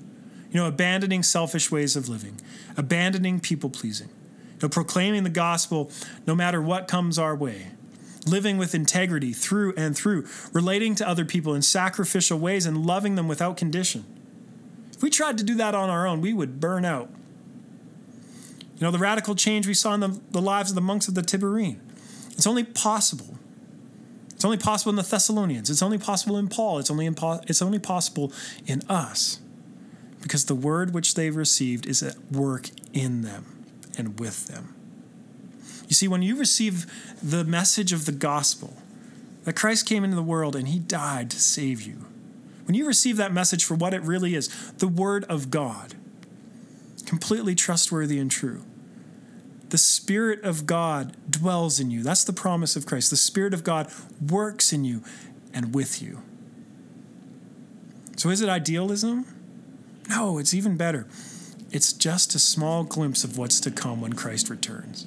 you 0.51 0.59
know, 0.59 0.67
abandoning 0.67 1.23
selfish 1.23 1.71
ways 1.71 1.95
of 1.95 2.09
living, 2.09 2.41
abandoning 2.77 3.39
people 3.39 3.71
pleasing, 3.71 4.09
you 4.09 4.59
know, 4.63 4.69
proclaiming 4.69 5.23
the 5.23 5.31
gospel 5.31 5.93
no 6.27 6.35
matter 6.35 6.61
what 6.61 6.89
comes 6.89 7.17
our 7.17 7.37
way, 7.37 7.69
living 8.27 8.59
with 8.59 8.75
integrity 8.75 9.33
through 9.33 9.75
and 9.77 9.97
through, 9.97 10.27
relating 10.53 10.97
to 10.97 11.09
other 11.09 11.25
people 11.25 11.55
in 11.55 11.63
sacrificial 11.63 12.37
ways 12.37 12.67
and 12.67 12.85
loving 12.85 13.15
them 13.15 13.29
without 13.29 13.57
condition. 13.57 14.05
If 14.93 15.01
we 15.01 15.09
tried 15.09 15.39
to 15.39 15.45
do 15.45 15.55
that 15.55 15.77
on 15.77 15.89
our 15.89 16.05
own, 16.05 16.21
we 16.21 16.33
would 16.33 16.59
burn 16.59 16.85
out. 16.85 17.11
You 18.75 18.81
know, 18.81 18.91
the 18.91 18.99
radical 18.99 19.37
change 19.37 19.69
we 19.69 19.75
saw 19.75 19.95
in 19.95 20.01
the, 20.01 20.21
the 20.33 20.43
lives 20.43 20.73
of 20.73 20.75
the 20.75 20.81
monks 20.81 21.07
of 21.07 21.15
the 21.15 21.23
Tibhirine, 21.23 21.79
it's 22.33 22.49
only 22.49 22.65
possible. 22.65 23.39
It's 24.39 24.45
only 24.45 24.57
possible 24.57 24.91
in 24.91 24.95
the 24.95 25.03
Thessalonians. 25.03 25.69
It's 25.69 25.83
only 25.83 25.99
possible 25.99 26.39
in 26.39 26.47
Paul. 26.47 26.79
It's 26.79 26.93
only, 26.93 27.11
impo- 27.11 27.43
it's 27.51 27.61
only 27.61 27.81
possible 27.81 28.33
in 28.69 28.83
us 28.89 29.41
because 30.23 30.45
the 30.45 30.55
word 30.55 30.95
which 30.95 31.17
they've 31.17 31.35
received 31.35 31.87
is 31.87 32.05
at 32.05 32.15
work 32.31 32.71
in 32.93 33.23
them 33.23 33.65
and 33.99 34.21
with 34.21 34.47
them. 34.47 34.77
You 35.89 35.95
see, 35.95 36.07
when 36.07 36.23
you 36.23 36.37
receive 36.37 36.87
the 37.21 37.43
message 37.43 37.93
of 37.93 38.07
the 38.07 38.13
gospel, 38.13 38.77
that 39.43 39.57
Christ 39.57 39.87
came 39.87 40.05
into 40.05 40.15
the 40.15 40.23
world 40.23 40.55
and 40.55 40.69
he 40.69 40.79
died 40.79 41.33
to 41.33 41.41
save 41.41 41.83
you, 41.83 42.07
when 42.65 42.77
you 42.77 42.87
receive 42.87 43.17
that 43.17 43.33
message 43.33 43.65
for 43.65 43.75
what 43.75 43.93
it 43.93 44.03
really 44.03 44.37
is, 44.37 44.71
the 44.75 44.87
Word 44.87 45.25
of 45.25 45.51
God, 45.51 45.95
completely 47.07 47.57
trustworthy 47.57 48.21
and 48.21 48.31
true, 48.31 48.63
the 49.71 49.79
Spirit 49.79 50.43
of 50.43 50.67
God 50.67 51.17
dwells 51.31 51.79
in 51.79 51.91
you. 51.91 52.03
That's 52.03 52.25
the 52.25 52.33
promise 52.33 52.77
of 52.77 52.87
Christ. 52.87 53.11
The 53.11 53.17
Spirit 53.17 53.55
of 53.55 53.65
God 53.65 53.93
works 54.21 54.73
in 54.73 54.85
you 54.85 55.03
and 55.53 55.75
with 55.75 56.01
you. 56.03 56.23
So, 58.17 58.31
is 58.31 58.41
it 58.41 58.49
idealism? 58.49 59.27
No, 60.09 60.39
it's 60.39 60.55
even 60.55 60.77
better. 60.77 61.07
It's 61.71 61.93
just 61.93 62.35
a 62.35 62.39
small 62.39 62.83
glimpse 62.83 63.25
of 63.25 63.37
what's 63.37 63.61
to 63.61 63.71
come 63.71 64.01
when 64.01 64.15
Christ 64.15 64.49
returns. 64.49 65.07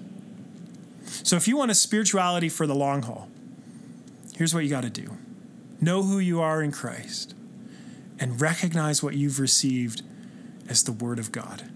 So 1.23 1.35
if 1.35 1.47
you 1.47 1.57
want 1.57 1.71
a 1.71 1.75
spirituality 1.75 2.49
for 2.49 2.67
the 2.67 2.75
long 2.75 3.03
haul, 3.03 3.29
here's 4.35 4.53
what 4.53 4.63
you 4.63 4.69
got 4.69 4.83
to 4.83 4.89
do 4.89 5.17
know 5.79 6.03
who 6.03 6.19
you 6.19 6.39
are 6.41 6.61
in 6.61 6.71
Christ 6.71 7.33
and 8.19 8.39
recognize 8.39 9.01
what 9.01 9.15
you've 9.15 9.39
received 9.39 10.03
as 10.69 10.83
the 10.83 10.91
Word 10.91 11.17
of 11.17 11.31
God. 11.31 11.70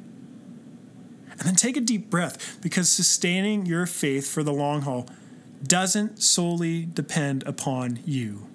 And 1.38 1.48
then 1.48 1.56
take 1.56 1.78
a 1.78 1.82
deep 1.82 2.10
breath 2.10 2.58
because 2.62 2.90
sustaining 2.90 3.66
your 3.66 3.86
faith 3.86 4.28
for 4.28 4.44
the 4.44 4.54
long 4.54 4.82
haul 4.84 5.08
doesn't 5.64 6.22
solely 6.22 6.86
depend 6.86 7.44
upon 7.44 8.00
you, 8.06 8.48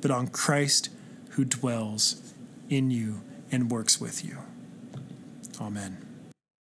but 0.00 0.10
on 0.10 0.28
Christ 0.28 0.90
who 1.30 1.44
dwells 1.44 2.32
in 2.68 2.90
you 2.90 3.22
and 3.50 3.70
works 3.70 4.00
with 4.00 4.24
you. 4.24 4.38
Amen. 5.60 6.09